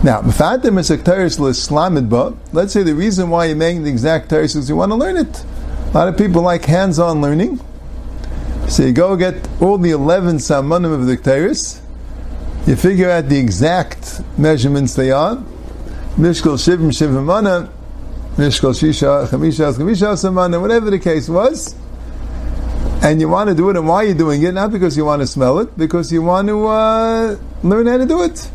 Now, 0.03 0.21
Mefatim 0.21 0.77
is 0.79 0.91
a 0.91 0.97
Teres 0.97 1.39
Let's 1.39 2.73
say 2.73 2.83
the 2.83 2.93
reason 2.93 3.29
why 3.29 3.45
you're 3.45 3.55
making 3.55 3.83
the 3.83 3.89
exact 3.89 4.29
Teres 4.29 4.53
is 4.53 4.67
you 4.67 4.75
want 4.75 4.91
to 4.91 4.95
learn 4.95 5.15
it. 5.15 5.45
A 5.89 5.91
lot 5.93 6.07
of 6.09 6.17
people 6.17 6.41
like 6.41 6.65
hands-on 6.65 7.21
learning. 7.21 7.61
So 8.67 8.83
you 8.83 8.91
go 8.91 9.15
get 9.15 9.47
all 9.61 9.77
the 9.77 9.91
11 9.91 10.37
Samanim 10.37 10.93
of 10.93 11.05
the 11.05 11.15
Teres. 11.15 11.81
You 12.67 12.75
figure 12.75 13.09
out 13.09 13.29
the 13.29 13.37
exact 13.37 14.21
measurements 14.37 14.93
they 14.93 15.11
are. 15.11 15.37
Mishkal 16.17 16.57
Shivim 16.57 16.89
Shivim 16.89 17.23
Mana, 17.23 17.69
Mishkal 18.35 18.73
Shisha 18.73 19.25
Chamisha 19.27 19.73
Chamisha 19.73 20.17
Samana, 20.17 20.59
whatever 20.59 20.89
the 20.89 20.99
case 20.99 21.29
was. 21.29 21.75
And 23.03 23.19
you 23.19 23.27
want 23.27 23.49
to 23.49 23.55
do 23.55 23.69
it, 23.69 23.75
and 23.75 23.85
why 23.85 24.05
are 24.05 24.07
you 24.07 24.13
doing 24.13 24.43
it? 24.43 24.53
Not 24.53 24.71
because 24.71 24.95
you 24.95 25.03
want 25.03 25.21
to 25.21 25.27
smell 25.27 25.59
it, 25.59 25.77
because 25.77 26.09
you 26.09 26.21
want 26.21 26.47
to 26.47 26.67
uh, 26.67 27.37
learn 27.61 27.87
how 27.87 27.97
to 27.97 28.05
do 28.05 28.23
it. 28.23 28.49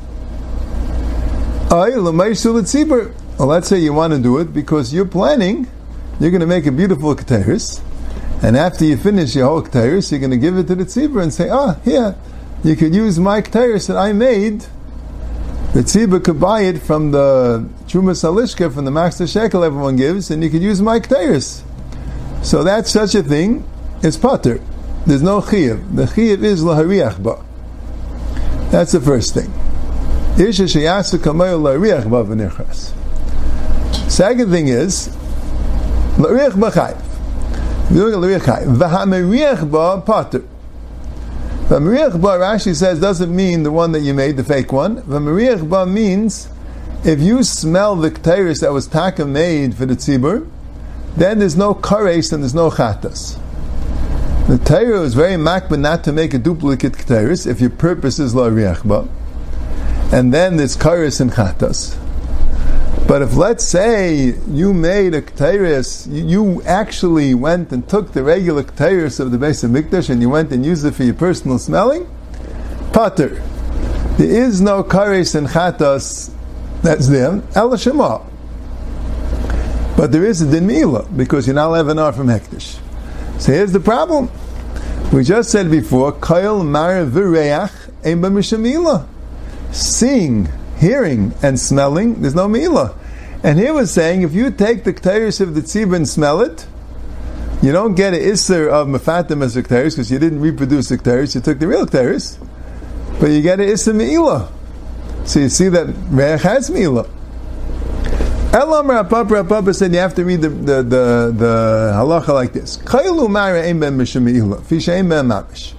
Well, 3.39 3.47
let's 3.47 3.69
say 3.69 3.79
you 3.79 3.93
want 3.93 4.15
to 4.15 4.19
do 4.19 4.39
it 4.39 4.55
because 4.55 4.95
you're 4.95 5.05
planning, 5.05 5.69
you're 6.19 6.31
going 6.31 6.41
to 6.41 6.47
make 6.47 6.65
a 6.65 6.73
beautiful 6.73 7.15
keteris, 7.15 7.83
and 8.43 8.57
after 8.57 8.87
you 8.87 8.97
finish 8.97 9.37
your 9.37 9.49
whole 9.49 9.61
you're 9.61 10.19
going 10.19 10.31
to 10.31 10.39
give 10.39 10.57
it 10.57 10.67
to 10.69 10.75
the 10.75 10.85
tzibur 10.85 11.23
and 11.23 11.33
say, 11.33 11.51
ah, 11.51 11.75
here, 11.85 12.17
you 12.65 12.75
could 12.75 12.95
use 12.95 13.19
my 13.19 13.43
keteris 13.43 13.87
that 13.89 13.99
I 13.99 14.15
made. 14.15 14.63
The 15.75 15.81
tzibur 15.81 16.25
could 16.25 16.41
buy 16.41 16.63
it 16.63 16.79
from 16.79 17.11
the 17.11 17.69
Truma 17.87 18.17
Salishka, 18.17 18.73
from 18.73 18.87
the 18.87 18.91
Master 18.91 19.27
Shekel 19.27 19.63
everyone 19.63 19.97
gives, 19.97 20.31
and 20.31 20.43
you 20.43 20.49
could 20.49 20.63
use 20.63 20.81
my 20.81 21.01
keteris. 21.01 21.63
So 22.43 22.65
that's 22.65 22.91
such 22.91 23.15
a 23.15 23.23
thing. 23.23 23.69
It's 24.01 24.17
pater. 24.17 24.61
There's 25.07 25.23
no 25.23 25.41
chiyav. 25.41 25.97
The 25.97 26.05
chiyav 26.05 26.45
is 26.45 26.63
lahariach 26.63 27.23
ba. 27.23 27.45
That's 28.71 28.93
the 28.93 29.01
first 29.01 29.35
thing. 29.35 29.53
Second 34.09 34.51
thing 34.51 34.69
is, 34.69 35.09
L'riach 36.19 36.53
b'chayv. 36.53 37.93
Doing 37.93 38.15
a 38.15 38.17
l'riach 38.19 38.41
chayv. 38.41 38.77
V'hameriach 38.77 39.71
ba 39.71 40.01
pater. 40.05 40.45
V'hameriach 41.69 42.21
ba, 42.21 42.39
Rashi 42.39 42.75
says, 42.77 43.01
doesn't 43.01 43.35
mean 43.35 43.65
the 43.65 43.73
one 43.73 43.93
that 43.93 44.01
you 44.01 44.15
made, 44.15 44.37
the 44.37 44.45
fake 44.45 44.71
one. 44.71 45.03
V'hameriach 45.03 45.69
ba 45.69 45.87
means, 45.87 46.49
if 47.05 47.21
you 47.21 47.43
smell 47.43 47.97
the 47.97 48.11
kteris 48.11 48.61
that 48.61 48.73
was 48.73 48.87
taka 48.87 49.25
made 49.25 49.75
for 49.75 49.87
the 49.87 49.95
tzibur, 49.95 50.49
then 51.17 51.41
there's 51.41 51.57
no 51.57 51.75
kares 51.75 52.33
and 52.33 52.45
there's 52.45 52.55
no 52.55 52.71
chatas. 52.71 53.41
The 54.49 54.57
Torah 54.57 55.03
is 55.03 55.13
very 55.13 55.35
makbid 55.35 55.81
not 55.81 56.05
to 56.05 56.13
make 56.13 56.33
a 56.33 56.39
duplicate 56.39 56.95
kteris 56.95 57.47
if 57.47 57.61
your 57.61 57.69
purpose 57.69 58.19
is 58.19 58.35
la 58.35 58.49
ba 58.49 59.07
and 60.11 60.33
then 60.33 60.57
there's 60.57 60.75
kairos 60.75 61.21
and 61.21 61.31
chatas. 61.31 61.99
But 63.07 63.21
if 63.21 63.37
let's 63.37 63.63
say 63.63 64.35
you 64.49 64.73
made 64.73 65.13
a 65.13 65.21
kteris, 65.21 66.09
you 66.11 66.63
actually 66.63 67.35
went 67.35 67.73
and 67.73 67.87
took 67.87 68.13
the 68.13 68.23
regular 68.23 68.63
kteris 68.63 69.21
of 69.21 69.33
the 69.33 69.37
base 69.39 69.65
of 69.65 69.71
Mikdash 69.71 70.09
and 70.09 70.23
you 70.23 70.31
went 70.31 70.51
and 70.51 70.65
used 70.65 70.87
it 70.87 70.95
for 70.95 71.05
your 71.05 71.13
personal 71.13 71.59
smelling, 71.59 72.09
pater. 72.95 73.43
There 74.17 74.31
is 74.31 74.63
no 74.63 74.83
kairos 74.83 75.35
and 75.35 75.47
chatas 75.47 76.33
that's 76.81 77.09
there, 77.09 77.43
el 77.55 77.77
shema. 77.77 78.23
But 79.95 80.11
there 80.11 80.25
is 80.25 80.41
a 80.41 80.51
din 80.51 80.67
because 81.19 81.47
you're 81.47 81.55
not 81.55 81.71
levinar 81.71 82.15
from 82.15 82.29
hektish. 82.29 82.79
So 83.39 83.53
here's 83.53 83.73
the 83.73 83.81
problem. 83.81 84.31
We 85.13 85.25
just 85.25 85.51
said 85.51 85.71
before, 85.71 86.13
kail 86.13 86.65
mar 86.65 87.07
b'mishamila 87.07 89.07
seeing, 89.73 90.49
hearing, 90.79 91.35
and 91.43 91.59
smelling, 91.59 92.23
there's 92.23 92.35
no 92.35 92.49
Mila. 92.49 92.95
And 93.43 93.59
he 93.59 93.71
was 93.71 93.93
saying, 93.93 94.23
if 94.23 94.35
you 94.35 94.51
take 94.51 94.85
the 94.85 94.93
Ketairis 94.93 95.41
of 95.41 95.55
the 95.55 95.61
Tzibah 95.61 95.97
and 95.97 96.09
smell 96.09 96.41
it, 96.41 96.67
you 97.63 97.73
don't 97.73 97.95
get 97.95 98.15
an 98.15 98.21
Isser 98.21 98.69
of 98.69 98.89
Mefatim 98.89 99.43
as 99.43 99.57
Ketairis 99.57 99.93
because 99.93 100.11
you 100.11 100.19
didn't 100.19 100.41
reproduce 100.41 100.89
the 100.89 100.99
Ketairis, 100.99 101.35
you 101.35 101.41
took 101.41 101.59
the 101.59 101.69
real 101.69 101.87
Ketairis, 101.87 102.39
but 103.21 103.31
you 103.31 103.43
get 103.43 103.61
an 103.61 103.69
Isser 103.69 103.95
Me'ila. 103.95 104.51
So 105.25 105.41
you 105.41 105.49
see 105.49 105.69
that 105.69 105.87
Reach 106.11 106.43
has 106.43 106.71
Me'ila. 106.71 107.09
Elam 108.51 108.89
Rav 108.89 109.11
Papa 109.11 109.35
Rapapa 109.35 109.75
said 109.75 109.93
you 109.93 109.99
have 109.99 110.15
to 110.15 110.25
read 110.25 110.41
the, 110.41 110.49
the, 110.49 110.77
the, 110.77 111.33
the 111.37 111.93
halacha 111.95 112.29
like 112.29 112.55
this. 112.55 112.79
Kailu 112.79 113.29
Mara 113.29 113.63
Ein 113.63 113.79
Ben 113.79 113.99
Mishamila, 113.99 114.63
Fisha 114.63 114.97
Ein 114.97 115.07
Ben 115.11 115.27
Mamish. 115.27 115.75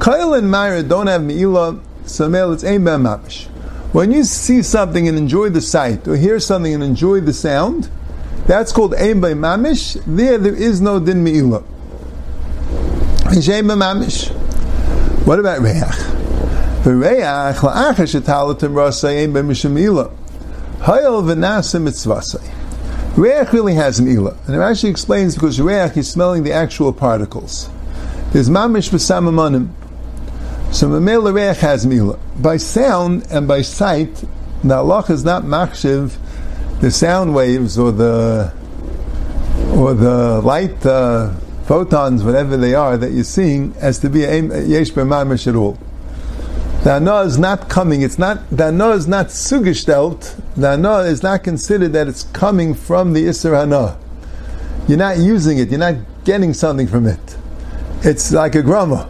Kail 0.00 0.34
and 0.34 0.50
Mara 0.50 0.82
don't 0.82 1.06
have 1.06 1.22
Me'ila 1.22 1.80
Samel, 2.04 2.52
it's 2.52 2.62
Ein 2.62 2.80
Mamish. 2.80 3.46
When 3.94 4.12
you 4.12 4.24
see 4.24 4.60
something 4.60 5.08
and 5.08 5.16
enjoy 5.16 5.48
the 5.48 5.62
sight, 5.62 6.06
or 6.06 6.14
hear 6.14 6.38
something 6.40 6.74
and 6.74 6.82
enjoy 6.82 7.20
the 7.20 7.32
sound, 7.32 7.88
that's 8.46 8.70
called 8.70 8.94
Ein 8.96 9.22
Mamish. 9.22 9.98
There, 10.04 10.36
there 10.36 10.54
is 10.54 10.82
no 10.82 11.00
Din 11.00 11.24
Me'ila. 11.24 11.64
Ein 13.28 13.64
Mamish. 13.64 14.30
What 15.24 15.38
about 15.38 15.62
Reach? 15.62 15.80
The 16.84 16.94
Reach, 16.94 17.56
la'achar 17.62 17.94
shetalatim 17.94 18.76
rasa 18.76 19.08
Ein 19.08 19.32
B'Mishamila. 19.32 20.12
Hayel 20.84 21.22
v'nasa 21.22 21.80
mitzvasai. 21.80 23.16
Reach 23.16 23.52
really 23.54 23.72
has 23.72 24.02
Me'ila. 24.02 24.36
And 24.46 24.56
it 24.56 24.58
actually 24.58 24.90
explains 24.90 25.34
because 25.34 25.58
Reach 25.58 25.96
is 25.96 26.10
smelling 26.10 26.42
the 26.42 26.52
actual 26.52 26.92
particles. 26.92 27.70
There's 28.32 28.50
Mamish 28.50 28.90
v'samamanim. 28.90 29.70
So 30.74 30.88
Mamela 30.88 31.32
Reach 31.32 31.60
has 31.60 31.86
Mila. 31.86 32.18
By 32.38 32.58
sound 32.58 33.26
and 33.30 33.48
by 33.48 33.62
sight, 33.62 34.24
the 34.62 34.76
Allah 34.76 35.06
is 35.08 35.24
not 35.24 35.44
machshiv 35.44 36.18
the 36.80 36.90
sound 36.90 37.34
waves 37.34 37.78
or 37.78 37.90
the 37.90 38.52
or 39.74 39.94
the 39.94 40.42
light 40.42 40.84
uh, 40.84 41.32
photons, 41.64 42.22
whatever 42.22 42.58
they 42.58 42.74
are, 42.74 42.98
that 42.98 43.12
you're 43.12 43.24
seeing, 43.24 43.74
as 43.78 44.00
to 44.00 44.10
be 44.10 44.24
a 44.24 44.42
yesh 44.66 44.90
b'mamish 44.90 45.46
at 45.46 45.54
all. 45.54 45.78
The 46.84 46.92
anah 46.92 47.22
is 47.22 47.38
not 47.38 47.70
coming. 47.70 48.02
It's 48.02 48.18
not 48.18 48.50
the 48.50 48.66
anah 48.66 48.90
is 48.90 49.08
not 49.08 49.28
sugestelt. 49.28 50.38
The 50.54 50.72
anah 50.72 50.98
is 51.04 51.22
not 51.22 51.42
considered 51.42 51.94
that 51.94 52.08
it's 52.08 52.24
coming 52.24 52.74
from 52.74 53.14
the 53.14 53.24
isser 53.24 53.58
anah. 53.58 53.96
You're 54.86 54.98
not 54.98 55.16
using 55.16 55.56
it. 55.56 55.70
You're 55.70 55.78
not 55.78 55.94
getting 56.24 56.52
something 56.52 56.86
from 56.86 57.06
it. 57.06 57.38
It's 58.02 58.32
like 58.32 58.54
a 58.54 58.60
grama. 58.60 59.08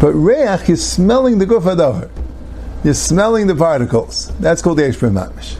But 0.00 0.12
reach 0.14 0.68
is 0.68 0.84
smelling 0.84 1.38
the 1.38 1.46
guf 1.46 1.62
adavar. 1.62 2.10
You're 2.82 2.94
smelling 2.94 3.46
the 3.46 3.54
particles. 3.54 4.36
That's 4.40 4.60
called 4.60 4.80
Yesh 4.80 4.96
Mamish. 4.96 5.56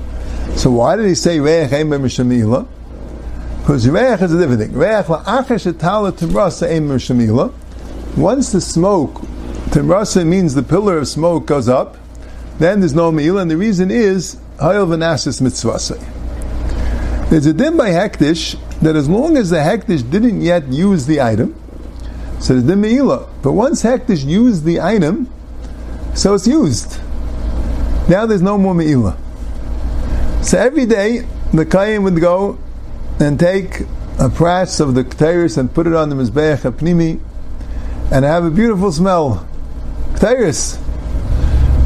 So 0.59 0.73
why 0.73 0.97
did 0.97 1.07
he 1.07 1.15
say 1.15 1.39
reich 1.39 1.73
ein 1.73 1.89
b'mishamila? 1.89 2.67
Because 3.61 3.89
reich 3.89 4.21
is 4.23 4.35
a 4.35 4.39
different 4.41 4.61
thing. 4.61 4.73
Reich 4.73 5.07
la'acher 5.07 5.73
shetala 5.73 6.11
timrasa 6.11 6.69
ein 6.69 6.89
b'mishamila. 6.89 7.53
Once 8.17 8.51
the 8.51 8.61
smoke, 8.61 9.23
timrasa 9.71 10.27
means 10.27 10.55
the 10.55 10.63
pillar 10.63 10.99
of 10.99 11.09
smoke 11.09 11.47
goes 11.47 11.69
up, 11.69 11.97
then 12.59 12.81
there's 12.81 12.95
no 12.95 13.11
meal, 13.11 13.39
and 13.39 13.51
the 13.51 13.57
reason 13.57 13.91
is 13.91 14.37
hayel 14.59 14.87
v'nasis 14.87 15.41
mitzvasei. 15.41 15.99
There's 17.31 17.47
a 17.47 17.53
din 17.53 17.77
by 17.77 17.91
hektish 17.91 18.59
that 18.81 18.97
as 18.97 19.09
long 19.09 19.37
as 19.37 19.51
the 19.51 19.59
hektish 19.59 20.09
didn't 20.11 20.41
yet 20.41 20.69
use 20.69 21.07
the 21.07 21.21
item, 21.21 21.55
so 22.41 22.55
there's 22.55 22.65
the 22.65 22.75
Me'ila. 22.75 23.29
But 23.43 23.53
once 23.53 23.83
Hektish 23.83 24.25
used 24.25 24.65
the 24.65 24.81
item, 24.81 25.31
so 26.15 26.35
it's 26.35 26.47
used. 26.47 26.99
Now 28.09 28.25
there's 28.25 28.41
no 28.41 28.57
more 28.57 28.75
Me'ila. 28.75 29.17
So 30.43 30.59
every 30.59 30.87
day, 30.87 31.27
the 31.53 31.67
Kayin 31.67 32.03
would 32.03 32.19
go 32.19 32.59
and 33.21 33.39
take 33.39 33.83
a 34.19 34.31
press 34.31 34.81
of 34.81 34.95
the 34.95 35.05
Ketairis 35.05 35.59
and 35.59 35.73
put 35.73 35.87
it 35.87 35.93
on 35.93 36.09
the 36.09 36.17
Mizbeach 36.17 36.63
Apnimi 36.63 37.21
and 38.11 38.25
have 38.25 38.45
a 38.45 38.51
beautiful 38.51 38.91
smell. 38.91 39.47
Ketairis, 40.21 40.79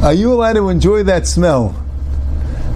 are 0.03 0.13
you 0.13 0.33
allowed 0.33 0.53
to 0.53 0.67
enjoy 0.67 1.03
that 1.03 1.25
smell? 1.25 1.73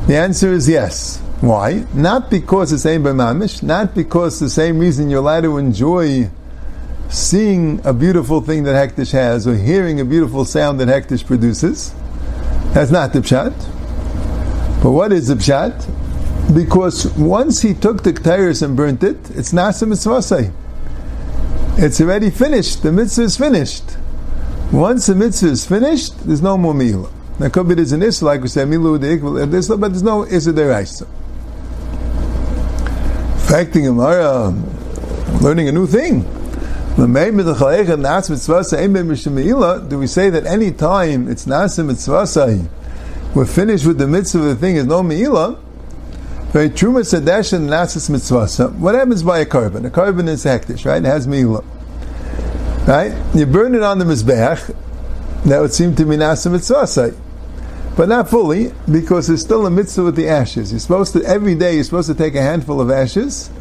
The 0.08 0.16
answer 0.16 0.54
is 0.54 0.70
yes. 0.70 1.18
Why? 1.42 1.86
Not 1.94 2.30
because 2.30 2.72
it's 2.72 2.86
Ein 2.86 3.04
Mamish, 3.04 3.62
not 3.62 3.94
because 3.94 4.40
the 4.40 4.50
same 4.50 4.80
reason 4.80 5.10
you're 5.10 5.20
allowed 5.20 5.42
to 5.42 5.58
enjoy 5.58 6.30
seeing 7.10 7.86
a 7.86 7.92
beautiful 7.92 8.40
thing 8.40 8.64
that 8.64 8.74
Hektish 8.74 9.12
has 9.12 9.46
or 9.46 9.56
hearing 9.58 10.00
a 10.00 10.06
beautiful 10.06 10.46
sound 10.46 10.80
that 10.80 10.88
Hektish 10.88 11.26
produces. 11.26 11.94
That's 12.72 12.90
not 12.90 13.12
the 13.12 13.20
pshat. 13.20 13.52
But 14.82 14.92
what 14.92 15.12
is 15.12 15.28
the 15.28 15.36
pshat? 15.36 16.56
Because 16.56 17.06
once 17.18 17.62
he 17.62 17.74
took 17.74 18.04
the 18.04 18.14
ketairis 18.14 18.64
and 18.64 18.78
burnt 18.78 19.04
it, 19.04 19.18
it's 19.32 19.52
nasa 19.52 19.86
mitzvah. 19.86 20.54
It's 21.76 22.00
already 22.00 22.30
finished. 22.30 22.82
The 22.82 22.94
mitzvah 22.94 23.24
is 23.24 23.36
finished. 23.36 23.98
Once 24.72 25.08
the 25.08 25.16
mitzvah 25.16 25.48
is 25.48 25.66
finished, 25.66 26.14
there's 26.28 26.44
no 26.44 26.56
more 26.58 26.76
milah. 26.76 27.10
Now, 27.40 27.50
could 27.50 27.68
be 27.68 27.74
there's 27.74 27.92
an 27.92 28.04
issue, 28.04 28.26
like 28.26 28.42
we 28.42 28.48
say, 28.50 28.64
milu 28.66 29.00
the 29.00 29.78
but 29.78 29.90
there's 29.92 30.04
no 30.04 30.26
issue 30.26 30.52
deraisa. 30.52 31.08
Facting 33.48 33.86
Gemara, 33.86 34.54
learning 35.42 35.70
a 35.70 35.72
new 35.72 35.88
thing. 35.88 36.22
Do 36.96 37.08
we 37.08 37.14
say 40.08 40.30
that 40.30 40.46
any 40.46 40.72
time 40.72 41.28
it's 41.30 41.46
nasa 41.46 41.84
mitzvah 41.86 42.68
we're 43.34 43.46
finished 43.46 43.86
with 43.88 43.98
the 43.98 44.08
mitzvah, 44.08 44.40
the 44.40 44.56
thing 44.56 44.76
is 44.76 44.86
no 44.86 45.02
meila? 45.02 45.58
Very 46.52 46.70
sadesh 46.70 47.54
and 47.54 47.70
nasas 47.70 48.10
mitzvah. 48.10 48.68
What 48.80 48.96
happens 48.96 49.24
by 49.24 49.40
a 49.40 49.46
carbon? 49.46 49.86
A 49.86 49.90
carbon 49.90 50.28
is 50.28 50.44
hektish, 50.44 50.86
right? 50.86 50.98
It 51.04 51.06
has 51.06 51.26
meila. 51.26 51.64
Right? 52.90 53.14
You 53.36 53.46
burn 53.46 53.76
it 53.76 53.84
on 53.84 54.00
the 54.00 54.06
mizbeach, 54.06 54.76
that 55.46 55.62
would 55.62 55.72
seem 55.72 55.96
to 55.96 56.06
be 56.06 56.16
nasa 56.16 56.52
mitzvah 56.52 57.16
but 57.96 58.10
not 58.10 58.28
fully, 58.28 58.72
because 58.92 59.28
there's 59.28 59.42
still 59.42 59.68
a 59.68 59.70
mitzvah 59.70 60.06
with 60.06 60.16
the 60.16 60.28
ashes. 60.28 60.72
You're 60.72 60.80
supposed 60.80 61.14
to, 61.14 61.24
every 61.24 61.54
day, 61.54 61.76
you're 61.76 61.84
supposed 61.84 62.08
to 62.08 62.16
take 62.16 62.34
a 62.34 62.42
handful 62.42 62.82
of 62.82 62.90
ashes 62.90 63.52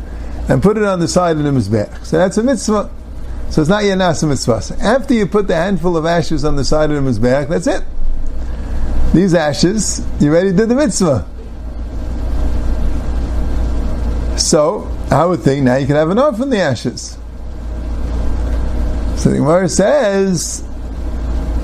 and 0.48 0.62
put 0.62 0.78
it 0.78 0.84
on 0.84 0.98
the 1.00 1.08
side 1.08 1.36
of 1.36 1.42
the 1.42 1.50
mizbeach. 1.50 2.06
So 2.06 2.16
that's 2.16 2.38
a 2.38 2.42
mitzvah. 2.42 2.88
So 3.50 3.60
it's 3.60 3.68
not 3.68 3.84
yet 3.84 3.98
nasa 3.98 4.26
mitzvah. 4.26 4.82
After 4.82 5.12
you 5.12 5.26
put 5.26 5.46
the 5.46 5.56
handful 5.56 5.98
of 5.98 6.06
ashes 6.06 6.42
on 6.46 6.56
the 6.56 6.64
side 6.64 6.90
of 6.90 7.04
the 7.04 7.10
mizbeach, 7.10 7.50
that's 7.50 7.66
it. 7.66 7.84
These 9.12 9.34
ashes, 9.34 10.06
you 10.20 10.30
already 10.30 10.54
did 10.54 10.70
the 10.70 10.74
mitzvah. 10.74 11.28
So, 14.38 14.90
I 15.10 15.26
would 15.26 15.40
think 15.40 15.64
now 15.64 15.76
you 15.76 15.86
can 15.86 15.96
have 15.96 16.10
enough 16.10 16.38
from 16.38 16.48
the 16.48 16.60
ashes. 16.60 17.18
So 19.18 19.30
the 19.30 19.36
Gemara 19.38 19.68
says, 19.68 20.62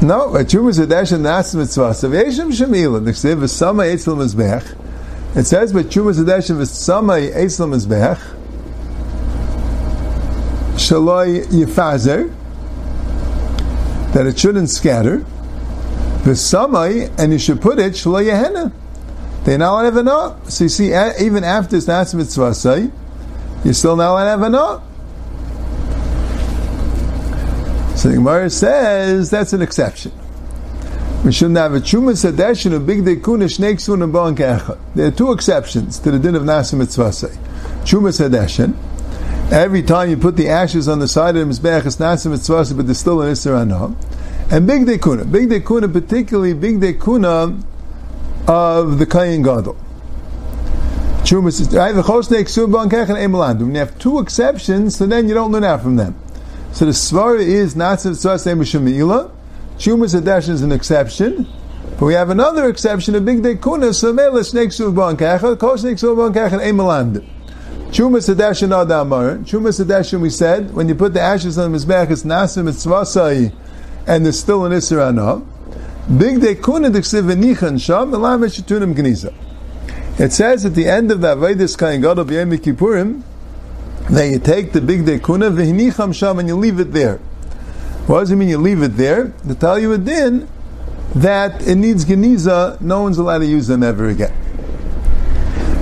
no, 0.02 0.34
a 0.34 0.44
zedesh 0.44 1.12
and 1.12 1.22
nas 1.22 1.54
mitzvah. 1.54 1.94
So 1.94 2.10
v'yeshem 2.10 2.50
shemila, 2.50 3.00
eitzel 3.00 4.16
mizbech. 4.16 4.76
It 5.36 5.44
says, 5.44 5.72
but 5.72 5.86
zedesh 5.86 6.50
and 6.50 6.60
v'sama 6.60 7.32
eitzel 7.32 7.68
mizbech, 7.72 8.18
shaloi 10.74 11.46
yifazer, 11.46 12.34
that 14.14 14.26
it 14.26 14.36
shouldn't 14.36 14.68
scatter, 14.68 15.24
v'samai, 16.24 17.08
and 17.20 17.32
you 17.32 17.38
should 17.38 17.60
put 17.62 17.78
it 17.78 17.92
shaloi 17.92 18.32
yehena. 18.32 18.72
They're 19.44 19.58
not 19.58 19.74
allowed 19.74 19.90
to 19.90 20.10
have 20.10 20.44
a 20.44 20.50
So 20.50 20.64
you 20.64 20.70
see, 20.70 20.88
even 21.24 21.44
after 21.44 21.76
it's 21.76 21.86
nas 21.86 22.14
mitzvah, 22.16 22.52
say, 22.52 22.90
you're 23.64 23.74
still 23.74 23.94
not 23.94 24.10
allowed 24.10 24.24
to 24.24 24.30
have 24.42 24.50
no. 24.50 24.82
So 28.04 28.10
the 28.10 28.16
Gemara 28.16 28.50
says 28.50 29.30
that's 29.30 29.54
an 29.54 29.62
exception. 29.62 30.12
We 31.24 31.32
shouldn't 31.32 31.56
have 31.56 31.72
a 31.72 31.80
chuma 31.80 32.12
sadesh 32.12 32.66
and 32.66 32.74
a 32.74 32.78
big 32.78 33.02
dekuna 33.02 33.50
snake 33.50 33.80
soon 33.80 34.02
and 34.02 34.12
bon 34.12 34.34
There 34.34 35.06
are 35.06 35.10
two 35.10 35.32
exceptions 35.32 36.00
to 36.00 36.10
the 36.10 36.18
din 36.18 36.34
of 36.34 36.42
nasa 36.42 36.76
mitzvah. 36.76 37.08
Chuma 37.86 38.12
sadeshin. 38.12 38.76
Every 39.50 39.82
time 39.82 40.10
you 40.10 40.18
put 40.18 40.36
the 40.36 40.50
ashes 40.50 40.86
on 40.86 40.98
the 40.98 41.08
side 41.08 41.34
of 41.34 41.48
the 41.48 41.54
mizbeach, 41.54 41.86
it's 41.86 41.96
nasa 41.96 42.30
mitzvah, 42.30 42.74
but 42.74 42.84
there's 42.84 42.98
still 42.98 43.22
an 43.22 43.32
isra 43.32 43.96
And 44.50 44.66
big 44.66 44.84
dekuna, 44.84 45.32
big 45.32 45.48
dekuna, 45.48 45.90
particularly 45.90 46.52
big 46.52 46.80
dekuna 46.80 47.58
of 48.46 48.98
the 48.98 49.06
Kayin 49.06 49.42
Gadol. 49.42 49.76
When 53.64 53.74
you 53.74 53.78
have 53.78 53.98
two 53.98 54.18
exceptions, 54.18 54.96
so 54.96 55.06
then 55.06 55.26
you 55.26 55.32
don't 55.32 55.50
learn 55.50 55.64
out 55.64 55.80
from 55.80 55.96
them. 55.96 56.14
So 56.74 56.86
the 56.86 56.90
svara 56.90 57.38
is 57.38 57.76
not 57.76 57.98
tzvah 58.00 58.56
b'shemila. 58.58 59.30
Chumas 59.78 60.20
Hadesh 60.20 60.48
is 60.48 60.60
an 60.60 60.72
exception, 60.72 61.46
but 62.00 62.06
we 62.06 62.14
have 62.14 62.30
another 62.30 62.68
exception, 62.68 63.14
a 63.14 63.20
big 63.20 63.44
day 63.44 63.54
kuna, 63.54 63.94
so 63.94 64.12
mele 64.12 64.42
snake 64.42 64.70
suban 64.70 65.16
kachel, 65.16 65.56
ko 65.56 65.76
snake 65.76 65.98
suban 65.98 66.34
kachel 66.34 66.58
emaland. 66.58 67.24
Chumas 67.92 68.28
Hadesh 68.28 68.64
and 68.64 68.72
Adamar. 68.72 69.36
Chumas 69.44 69.84
Hadesh, 69.84 70.18
we 70.20 70.28
said, 70.28 70.74
when 70.74 70.88
you 70.88 70.96
put 70.96 71.14
the 71.14 71.20
ashes 71.20 71.58
on 71.58 71.70
the 71.70 71.78
Mizbech, 71.78 72.10
it's 72.10 72.24
nasim, 72.24 72.68
it's 72.68 72.84
and 74.08 74.24
there's 74.24 74.40
still 74.40 74.64
an 74.64 74.72
Isra 74.72 75.46
Big 76.18 76.40
day 76.40 76.56
kuna 76.56 76.90
diksiv 76.90 77.32
v'nichan 77.32 77.80
sham, 77.80 78.12
elam 78.12 78.40
v'shitunim 78.40 78.96
gniza. 78.96 79.32
It 80.18 80.32
says 80.32 80.66
at 80.66 80.74
the 80.74 80.88
end 80.88 81.12
of 81.12 81.20
the 81.20 81.36
Avedis 81.36 81.78
Kain 81.78 82.00
Gadol 82.00 82.24
B'Yom 82.24 82.52
Kippurim, 82.58 83.22
that 84.10 84.28
you 84.28 84.38
take 84.38 84.72
the 84.72 84.80
big 84.80 85.06
day 85.06 85.18
kuna 85.18 85.50
v'hinicham 85.50 86.14
sham 86.14 86.38
and 86.38 86.48
you 86.48 86.56
leave 86.56 86.78
it 86.80 86.92
there. 86.92 87.18
What 88.06 88.20
does 88.20 88.30
it 88.30 88.36
mean 88.36 88.48
you 88.48 88.58
leave 88.58 88.82
it 88.82 88.96
there? 88.96 89.32
To 89.48 89.54
tell 89.54 89.78
you 89.78 89.92
a 89.92 89.98
din 89.98 90.46
that 91.14 91.66
it 91.66 91.76
needs 91.76 92.04
geniza, 92.04 92.80
no 92.80 93.02
one's 93.02 93.18
allowed 93.18 93.38
to 93.38 93.46
use 93.46 93.66
them 93.66 93.82
ever 93.82 94.08
again. 94.08 94.34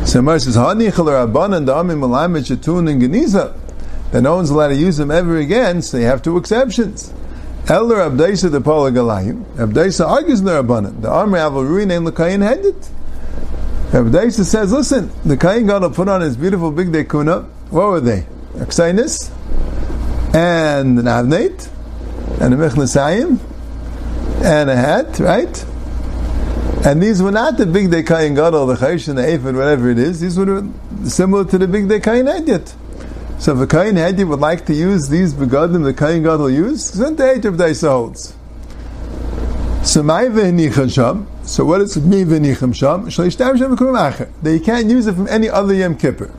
So 0.07 0.21
Mar 0.21 0.39
says, 0.39 0.57
Hanichal 0.57 0.93
Rabbanan 0.93 1.67
Da'amim 1.67 1.99
Malamet 2.01 2.55
Shatun 2.55 2.91
and 2.91 3.01
Geniza, 3.01 3.57
that 4.11 4.21
no 4.21 4.37
one's 4.37 4.51
allowed 4.51 4.69
to 4.69 4.77
use 4.77 4.99
them 4.99 5.11
ever 5.11 5.39
again, 5.39 5.81
so 5.81 5.97
you 5.97 6.05
have 6.05 6.23
two 6.23 6.37
exceptions. 6.37 7.13
Elder 7.69 7.97
Abdaisa 7.97 8.51
the 8.51 8.61
Pala 8.61 8.91
Galayim, 8.91 9.45
Abdaisa 9.55 10.07
argues 10.07 10.43
the 10.43 10.63
Rabbanan, 10.63 11.01
the 11.01 11.09
Amri 11.09 11.39
Avalruin 11.39 11.97
and 11.97 12.07
Lakayin 12.07 12.43
Hedit. 12.47 12.91
Abdaisa 13.93 14.45
says, 14.45 14.73
listen, 14.73 15.13
the 15.25 15.37
Kayin 15.37 15.67
Gadol 15.67 15.91
put 15.91 16.09
on 16.09 16.23
his 16.23 16.37
beautiful 16.37 16.71
big 16.71 16.93
day 16.93 17.05
kuna, 17.05 17.43
what 17.71 17.89
were 17.89 18.01
they? 18.01 18.27
Aksainis 18.55 19.31
and 20.35 20.99
an 20.99 21.05
avnate 21.05 21.69
and 22.41 22.55
a 22.55 22.57
mechnesayim 22.57 23.39
and 24.43 24.71
a 24.71 24.77
hat, 24.77 25.19
right? 25.19 25.65
And 26.87 27.03
these 27.03 27.23
were 27.23 27.31
not 27.31 27.59
the 27.59 27.67
big 27.67 27.91
day 27.91 28.03
kain 28.03 28.35
gadol, 28.35 28.67
the 28.67 28.75
chayish 28.75 29.09
and 29.09 29.19
the 29.19 29.35
ephod, 29.35 29.55
whatever 29.55 29.91
it 29.91 29.99
is. 29.99 30.21
These 30.21 30.39
were 30.39 30.67
similar 31.05 31.45
to 31.45 31.59
the 31.59 31.69
big 31.69 31.89
day 31.89 32.01
kain 32.01 32.25
hedyot. 32.25 32.75
So 33.41 33.55
if 33.55 33.61
a 33.61 33.67
kain 33.67 33.95
hedyot 33.95 34.27
would 34.29 34.41
like 34.41 34.67
to 34.67 34.75
use 34.75 35.09
these 35.09 35.35
begadim 35.35 35.85
the 35.85 35.95
kain 35.95 36.23
gadol 36.23 36.51
used, 36.51 36.99
then 36.99 37.17
the 37.17 37.31
age 37.31 37.45
of 37.45 37.59
holds. 37.59 38.35
So 39.85 40.03
my 40.03 40.25
sham. 40.89 41.27
So 41.45 41.65
what 41.65 41.81
is 41.81 41.97
me 41.97 42.25
v'nichem 42.25 42.75
sham? 42.75 43.07
Shalishtam 43.07 43.59
shem 43.59 43.77
acher. 43.77 44.31
That 44.43 44.53
you 44.53 44.61
can't 44.61 44.89
use 44.89 45.07
it 45.07 45.15
from 45.15 45.29
any 45.29 45.49
other 45.49 45.75
yom 45.75 45.97
kippur 45.97 46.31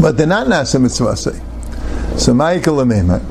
but 0.00 0.16
they're 0.16 0.26
not 0.26 0.46
nasa 0.46 0.80
mitzvah. 0.80 1.16
So 1.16 2.32
ma'ikal 2.32 3.22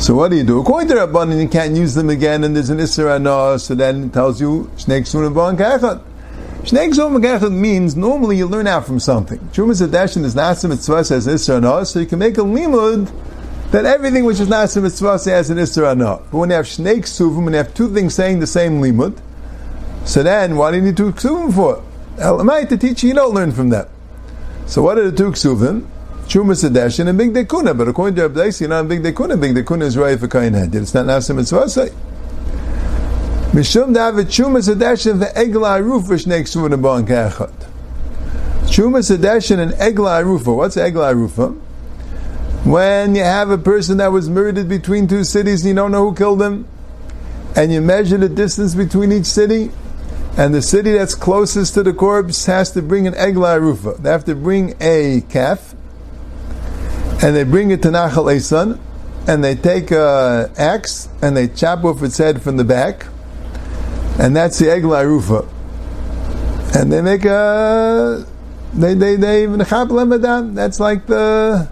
So 0.00 0.14
what 0.14 0.30
do 0.30 0.36
you 0.36 0.44
do? 0.44 0.60
According 0.60 0.88
to 0.88 0.94
Rabbanan, 0.94 1.40
you 1.40 1.48
can't 1.48 1.76
use 1.76 1.94
them 1.94 2.10
again, 2.10 2.44
and 2.44 2.56
there's 2.56 2.70
an 2.70 2.78
isra 2.78 3.20
no. 3.20 3.56
So 3.58 3.74
then 3.74 4.04
it 4.04 4.12
tells 4.12 4.40
you 4.40 4.70
shnei 4.76 5.02
ksun 5.02 5.26
and 5.26 5.58
kachad. 5.58 6.02
Shnei 6.62 6.90
ksun 6.90 7.22
kachad 7.22 7.52
means 7.52 7.96
normally 7.96 8.38
you 8.38 8.46
learn 8.46 8.66
out 8.66 8.86
from 8.86 8.98
something. 8.98 9.38
Chumas 9.52 9.86
adeshin 9.86 10.24
is 10.24 10.34
nasa 10.34 10.68
mitzvah 10.68 11.04
says 11.04 11.26
isra 11.26 11.60
no, 11.60 11.84
so 11.84 12.00
you 12.00 12.06
can 12.06 12.18
make 12.18 12.38
a 12.38 12.42
limud 12.42 13.12
that 13.70 13.84
everything 13.84 14.24
which 14.24 14.40
is 14.40 14.48
nasa 14.48 14.82
mitzvah 14.82 15.12
has 15.30 15.50
an 15.50 15.58
isra 15.58 15.96
no. 15.96 16.22
But 16.30 16.38
when 16.38 16.50
you 16.50 16.56
have 16.56 16.66
shnei 16.66 16.98
ksuvim, 16.98 17.44
when 17.44 17.54
you 17.54 17.58
have 17.58 17.74
two 17.74 17.92
things 17.92 18.14
saying 18.14 18.40
the 18.40 18.46
same 18.46 18.80
limud, 18.80 19.18
so 20.04 20.22
then 20.22 20.56
why 20.56 20.70
do 20.70 20.76
you 20.76 20.82
need 20.82 20.96
two 20.96 21.12
ksuvim 21.12 21.54
for? 21.54 21.82
Elamai 22.16 22.68
to 22.68 22.76
teach 22.76 23.02
you, 23.02 23.10
you 23.10 23.14
don't 23.14 23.34
learn 23.34 23.52
from 23.52 23.70
that. 23.70 23.88
So 24.66 24.82
what 24.82 24.98
are 24.98 25.10
the 25.10 25.16
two 25.16 25.30
ksuvim? 25.32 25.86
Chumas 26.26 26.68
Adeshin 26.68 27.06
and 27.08 27.18
Big 27.18 27.34
Dekuna. 27.34 27.76
But 27.76 27.88
according 27.88 28.16
to 28.16 28.28
Rabbi 28.28 28.50
you 28.58 28.68
know, 28.68 28.82
Big 28.84 29.02
Dekuna, 29.02 29.38
Big 29.40 29.54
Dekuna 29.54 29.82
is 29.82 29.96
right 29.96 30.18
for 30.18 30.26
Kain 30.26 30.54
Head. 30.54 30.74
It's 30.74 30.94
not 30.94 31.06
Nasim 31.06 31.36
Mitzvah. 31.36 31.68
say. 31.68 31.88
Mishum 33.52 33.94
David 33.94 34.28
Chumas 34.28 34.74
Adeshin 34.74 35.20
the 35.20 35.26
Egla 35.26 35.80
Arufa 35.80 36.14
Shnei 36.14 36.42
Ksuvim 36.42 36.80
Bon 36.80 37.06
Kachot. 37.06 37.52
Chumas 38.62 39.14
Adeshin 39.14 39.58
and 39.58 39.72
Egla 39.72 40.22
Arufa. 40.22 40.56
What's 40.56 40.76
Egla 40.76 41.12
Arufa? 41.14 41.60
When 42.64 43.14
you 43.14 43.22
have 43.22 43.50
a 43.50 43.58
person 43.58 43.98
that 43.98 44.10
was 44.10 44.30
murdered 44.30 44.70
between 44.70 45.06
two 45.06 45.24
cities 45.24 45.62
and 45.62 45.68
you 45.68 45.74
don't 45.74 45.92
know 45.92 46.08
who 46.08 46.16
killed 46.16 46.40
him, 46.40 46.66
and 47.54 47.70
you 47.70 47.82
measure 47.82 48.16
the 48.16 48.28
distance 48.28 48.74
between 48.74 49.12
each 49.12 49.26
city, 49.26 49.70
and 50.38 50.54
the 50.54 50.62
city 50.62 50.92
that's 50.92 51.14
closest 51.14 51.74
to 51.74 51.82
the 51.82 51.92
corpse 51.92 52.46
has 52.46 52.70
to 52.72 52.80
bring 52.80 53.06
an 53.06 53.12
egla 53.14 53.60
rufa. 53.60 53.96
They 54.00 54.10
have 54.10 54.24
to 54.24 54.34
bring 54.34 54.74
a 54.80 55.22
calf, 55.28 55.74
and 57.22 57.36
they 57.36 57.44
bring 57.44 57.70
it 57.70 57.82
to 57.82 57.88
Nachal 57.88 58.34
Esan, 58.34 58.78
and 59.28 59.44
they 59.44 59.54
take 59.54 59.90
an 59.90 60.50
axe 60.56 61.08
and 61.20 61.36
they 61.36 61.48
chop 61.48 61.84
off 61.84 62.02
its 62.02 62.16
head 62.16 62.40
from 62.42 62.56
the 62.56 62.64
back, 62.64 63.06
and 64.18 64.34
that's 64.34 64.58
the 64.58 64.66
egla 64.66 65.04
rufa. 65.04 65.46
And 66.78 66.90
they 66.90 67.02
make 67.02 67.26
a 67.26 68.26
they 68.72 68.94
they 68.94 69.16
they 69.16 69.42
even 69.42 69.58
That's 69.58 70.80
like 70.80 71.06
the 71.06 71.68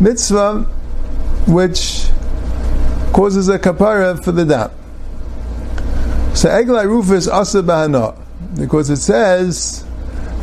mitzvah 0.00 0.66
which 1.46 2.08
causes 3.12 3.48
a 3.48 3.58
kapara 3.58 4.22
for 4.22 4.32
the 4.32 4.44
dam. 4.44 4.70
So 6.34 6.48
Eglai 6.48 6.84
Rufa 6.84 7.14
is 7.14 7.28
Asa 7.28 7.62
Bahana, 7.62 8.16
because 8.56 8.88
it 8.88 8.96
says, 8.96 9.84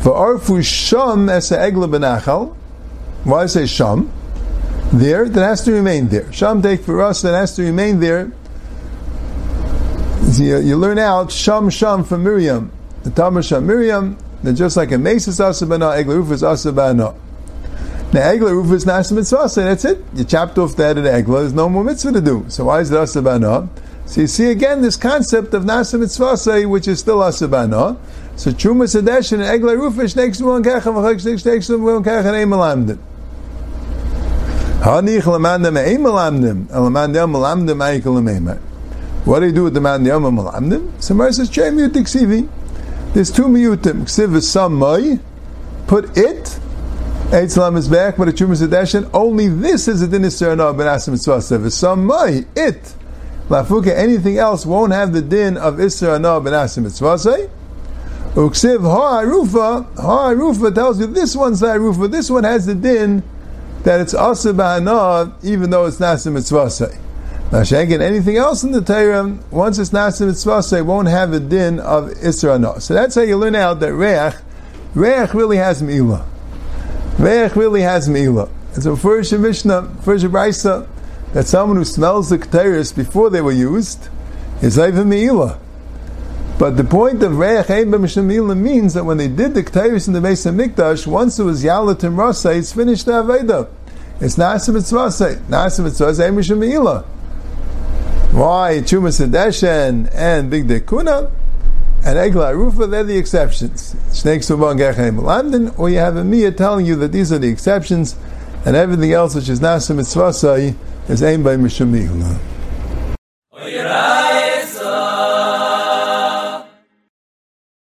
for 0.02 0.12
Arfu 0.12 0.64
Sham 0.64 1.28
as 1.28 1.50
Egla 1.50 1.90
Benachal. 1.90 2.54
Why 3.24 3.46
say 3.46 3.66
Sham? 3.66 4.10
There, 4.92 5.28
that 5.28 5.42
has 5.42 5.64
to 5.64 5.72
remain 5.72 6.08
there. 6.08 6.32
Sham 6.32 6.62
take 6.62 6.82
for 6.82 7.02
us, 7.02 7.22
that 7.22 7.34
has 7.34 7.56
to 7.56 7.62
remain 7.62 8.00
there. 8.00 8.32
You, 10.34 10.58
you, 10.58 10.76
learn 10.76 10.98
out 10.98 11.32
Sham 11.32 11.70
Sham 11.70 12.04
from 12.04 12.22
Miriam. 12.22 12.70
The 13.02 13.10
Tamar 13.10 13.42
Sham 13.42 13.66
Miriam, 13.66 14.18
that 14.42 14.54
just 14.54 14.76
like 14.76 14.92
a 14.92 14.96
Mesis 14.96 15.44
Asa 15.44 15.66
Bahana, 15.66 16.02
Egla 16.02 16.16
Rufa 16.16 16.34
is 16.34 16.42
Asa 16.42 16.70
Bahana. 16.70 17.14
The 18.10 18.20
Egla 18.20 18.52
Rufa 18.52 18.72
is 18.72 18.86
Nasa 18.86 19.12
Mitzvah, 19.12 19.50
that's 19.54 19.84
it. 19.84 20.02
You 20.14 20.24
chopped 20.24 20.56
off 20.56 20.74
the 20.76 20.84
head 20.84 20.96
of 20.96 21.04
the 21.04 21.10
Egla, 21.10 21.40
there's 21.40 21.52
no 21.52 21.68
more 21.68 21.84
mitzvah 21.84 22.12
to 22.12 22.22
do. 22.22 22.46
So 22.48 22.64
why 22.64 22.80
is 22.80 22.90
it 22.90 22.94
Asabana? 22.94 23.68
So 24.06 24.22
you 24.22 24.26
see 24.26 24.50
again 24.50 24.80
this 24.80 24.96
concept 24.96 25.52
of 25.52 25.64
Nasa 25.64 26.00
Mitzvah, 26.00 26.66
which 26.66 26.88
is 26.88 27.00
still 27.00 27.18
Asabana. 27.18 27.98
So 28.36 28.50
Truma 28.50 28.84
Sadesh 28.84 29.32
and 29.32 29.42
Egla 29.42 29.76
Rufa, 29.76 30.16
next 30.16 30.40
one 30.40 30.64
Kecha, 30.64 30.80
Vachak, 30.80 31.44
next 31.44 31.68
one 31.68 32.02
Kecha, 32.02 32.24
and 32.24 32.88
Eimalamdim. 32.88 32.98
Hanich 34.80 35.20
Lamandim, 35.20 35.76
Eimalamdim, 35.76 36.66
Elamandim, 36.68 37.30
Malamdim, 37.30 37.82
Eikel 37.82 38.58
What 39.26 39.40
do 39.40 39.46
you 39.46 39.52
do 39.52 39.64
with 39.64 39.74
the 39.74 39.80
Mandim, 39.80 40.34
Malamdim? 40.34 41.02
So 41.02 41.12
Mar 41.12 41.30
says, 41.30 41.50
Chem 41.50 41.76
Yutik 41.76 42.48
There's 43.12 43.30
two 43.30 43.48
miyutim. 43.48 44.04
Ksiv 44.04 44.34
is 44.34 44.50
some 44.50 44.80
put 45.86 46.16
it 46.16 46.58
Eitz 47.28 47.76
is 47.76 47.88
back, 47.88 48.16
but 48.16 48.26
a 48.26 48.32
Chumas 48.32 48.66
Adeshin, 48.66 49.10
only 49.12 49.48
this 49.48 49.86
is 49.86 50.00
a 50.00 50.08
dinis 50.08 50.40
of 50.40 50.78
ben 50.78 50.86
asim 50.86 51.10
mitzvah. 51.10 51.70
Some 51.70 52.06
may, 52.06 52.46
it, 52.56 52.94
lafuka, 53.50 53.94
anything 53.94 54.38
else 54.38 54.64
won't 54.64 54.94
have 54.94 55.12
the 55.12 55.20
din 55.20 55.58
of 55.58 55.74
Isra 55.74 56.14
Anah 56.14 56.40
ben 56.40 56.54
asim 56.54 56.84
mitzvah. 56.84 57.50
Uksiv 58.32 58.80
ha'arufa, 58.80 59.94
ha'arufa 60.00 60.74
tells 60.74 61.00
you 61.00 61.06
this 61.06 61.36
one's 61.36 61.60
ha'arufa, 61.60 62.10
this 62.10 62.30
one 62.30 62.44
has 62.44 62.64
the 62.64 62.74
din 62.74 63.22
that 63.82 64.00
it's 64.00 64.14
asa 64.14 64.54
ba'anah, 64.54 65.34
even 65.44 65.68
though 65.68 65.84
it's 65.84 65.98
nasim 65.98 66.32
mitzvah. 66.32 66.70
Now, 67.52 67.60
again, 67.60 68.00
anything 68.00 68.38
else 68.38 68.64
in 68.64 68.72
the 68.72 68.80
Torah, 68.80 69.38
once 69.50 69.78
it's 69.78 69.90
nasim 69.90 70.28
mitzvah, 70.28 70.82
won't 70.82 71.08
have 71.08 71.32
the 71.32 71.40
din 71.40 71.78
of 71.78 72.06
Isra 72.06 72.54
Anah. 72.54 72.80
So 72.80 72.94
that's 72.94 73.16
how 73.16 73.20
you 73.20 73.36
learn 73.36 73.54
out 73.54 73.80
that 73.80 73.92
Reach, 73.92 74.32
Reach 74.94 75.34
really 75.34 75.58
has 75.58 75.82
Meila. 75.82 76.24
Ve'ech 77.18 77.56
really 77.56 77.82
has 77.82 78.08
Meila. 78.08 78.48
And 78.74 78.82
so 78.84 78.94
first 78.94 79.32
Mishnah, 79.32 79.92
first 80.02 80.24
Brisa, 80.26 80.86
that 81.32 81.48
someone 81.48 81.76
who 81.76 81.84
smells 81.84 82.30
the 82.30 82.38
Keteris 82.38 82.94
before 82.94 83.28
they 83.28 83.40
were 83.40 83.50
used 83.50 84.08
is 84.62 84.78
even 84.78 85.08
Meila. 85.08 85.58
But 86.60 86.76
the 86.76 86.84
point 86.84 87.24
of 87.24 87.32
Re'ech 87.32 87.70
Ein 87.70 87.90
B'Mishnah 87.90 88.56
means 88.56 88.94
that 88.94 89.04
when 89.04 89.16
they 89.16 89.26
did 89.26 89.54
the 89.54 89.64
Keteris 89.64 90.06
in 90.06 90.14
the 90.14 90.20
Beis 90.20 90.46
HaMikdash, 90.48 91.08
once 91.08 91.40
it 91.40 91.42
was 91.42 91.64
Yalat 91.64 92.04
and 92.04 92.16
Rasa, 92.16 92.52
it's 92.52 92.72
finished 92.72 93.06
the 93.06 93.12
Aveda. 93.12 93.68
It's 94.20 94.36
Nasa 94.36 94.72
Mitzvah 94.72 95.08
Nasa 95.48 95.82
Mitzvah 95.82 96.24
Ein 96.24 96.36
Mishnah 96.36 97.04
Why? 98.30 98.78
Chuma 98.82 99.10
Sedeshen 99.10 100.08
and 100.14 100.50
Big 100.50 100.68
Dekuna 100.68 101.32
and 102.08 102.16
Egla 102.16 102.54
Rufa, 102.56 102.86
they're 102.86 103.04
the 103.04 103.18
exceptions. 103.18 103.94
London, 105.22 105.68
or 105.76 105.90
you 105.90 105.98
have 105.98 106.16
a 106.16 106.24
Mia 106.24 106.50
telling 106.50 106.86
you 106.86 106.96
that 106.96 107.12
these 107.12 107.30
are 107.30 107.38
the 107.38 107.48
exceptions, 107.48 108.16
and 108.64 108.74
everything 108.74 109.12
else 109.12 109.34
which 109.34 109.50
is 109.50 109.60
Nasa 109.60 109.94
Mitzvah 109.94 110.74
is 111.12 111.22
aimed 111.22 111.44
by 111.44 111.56
Mishamihula. 111.56 112.57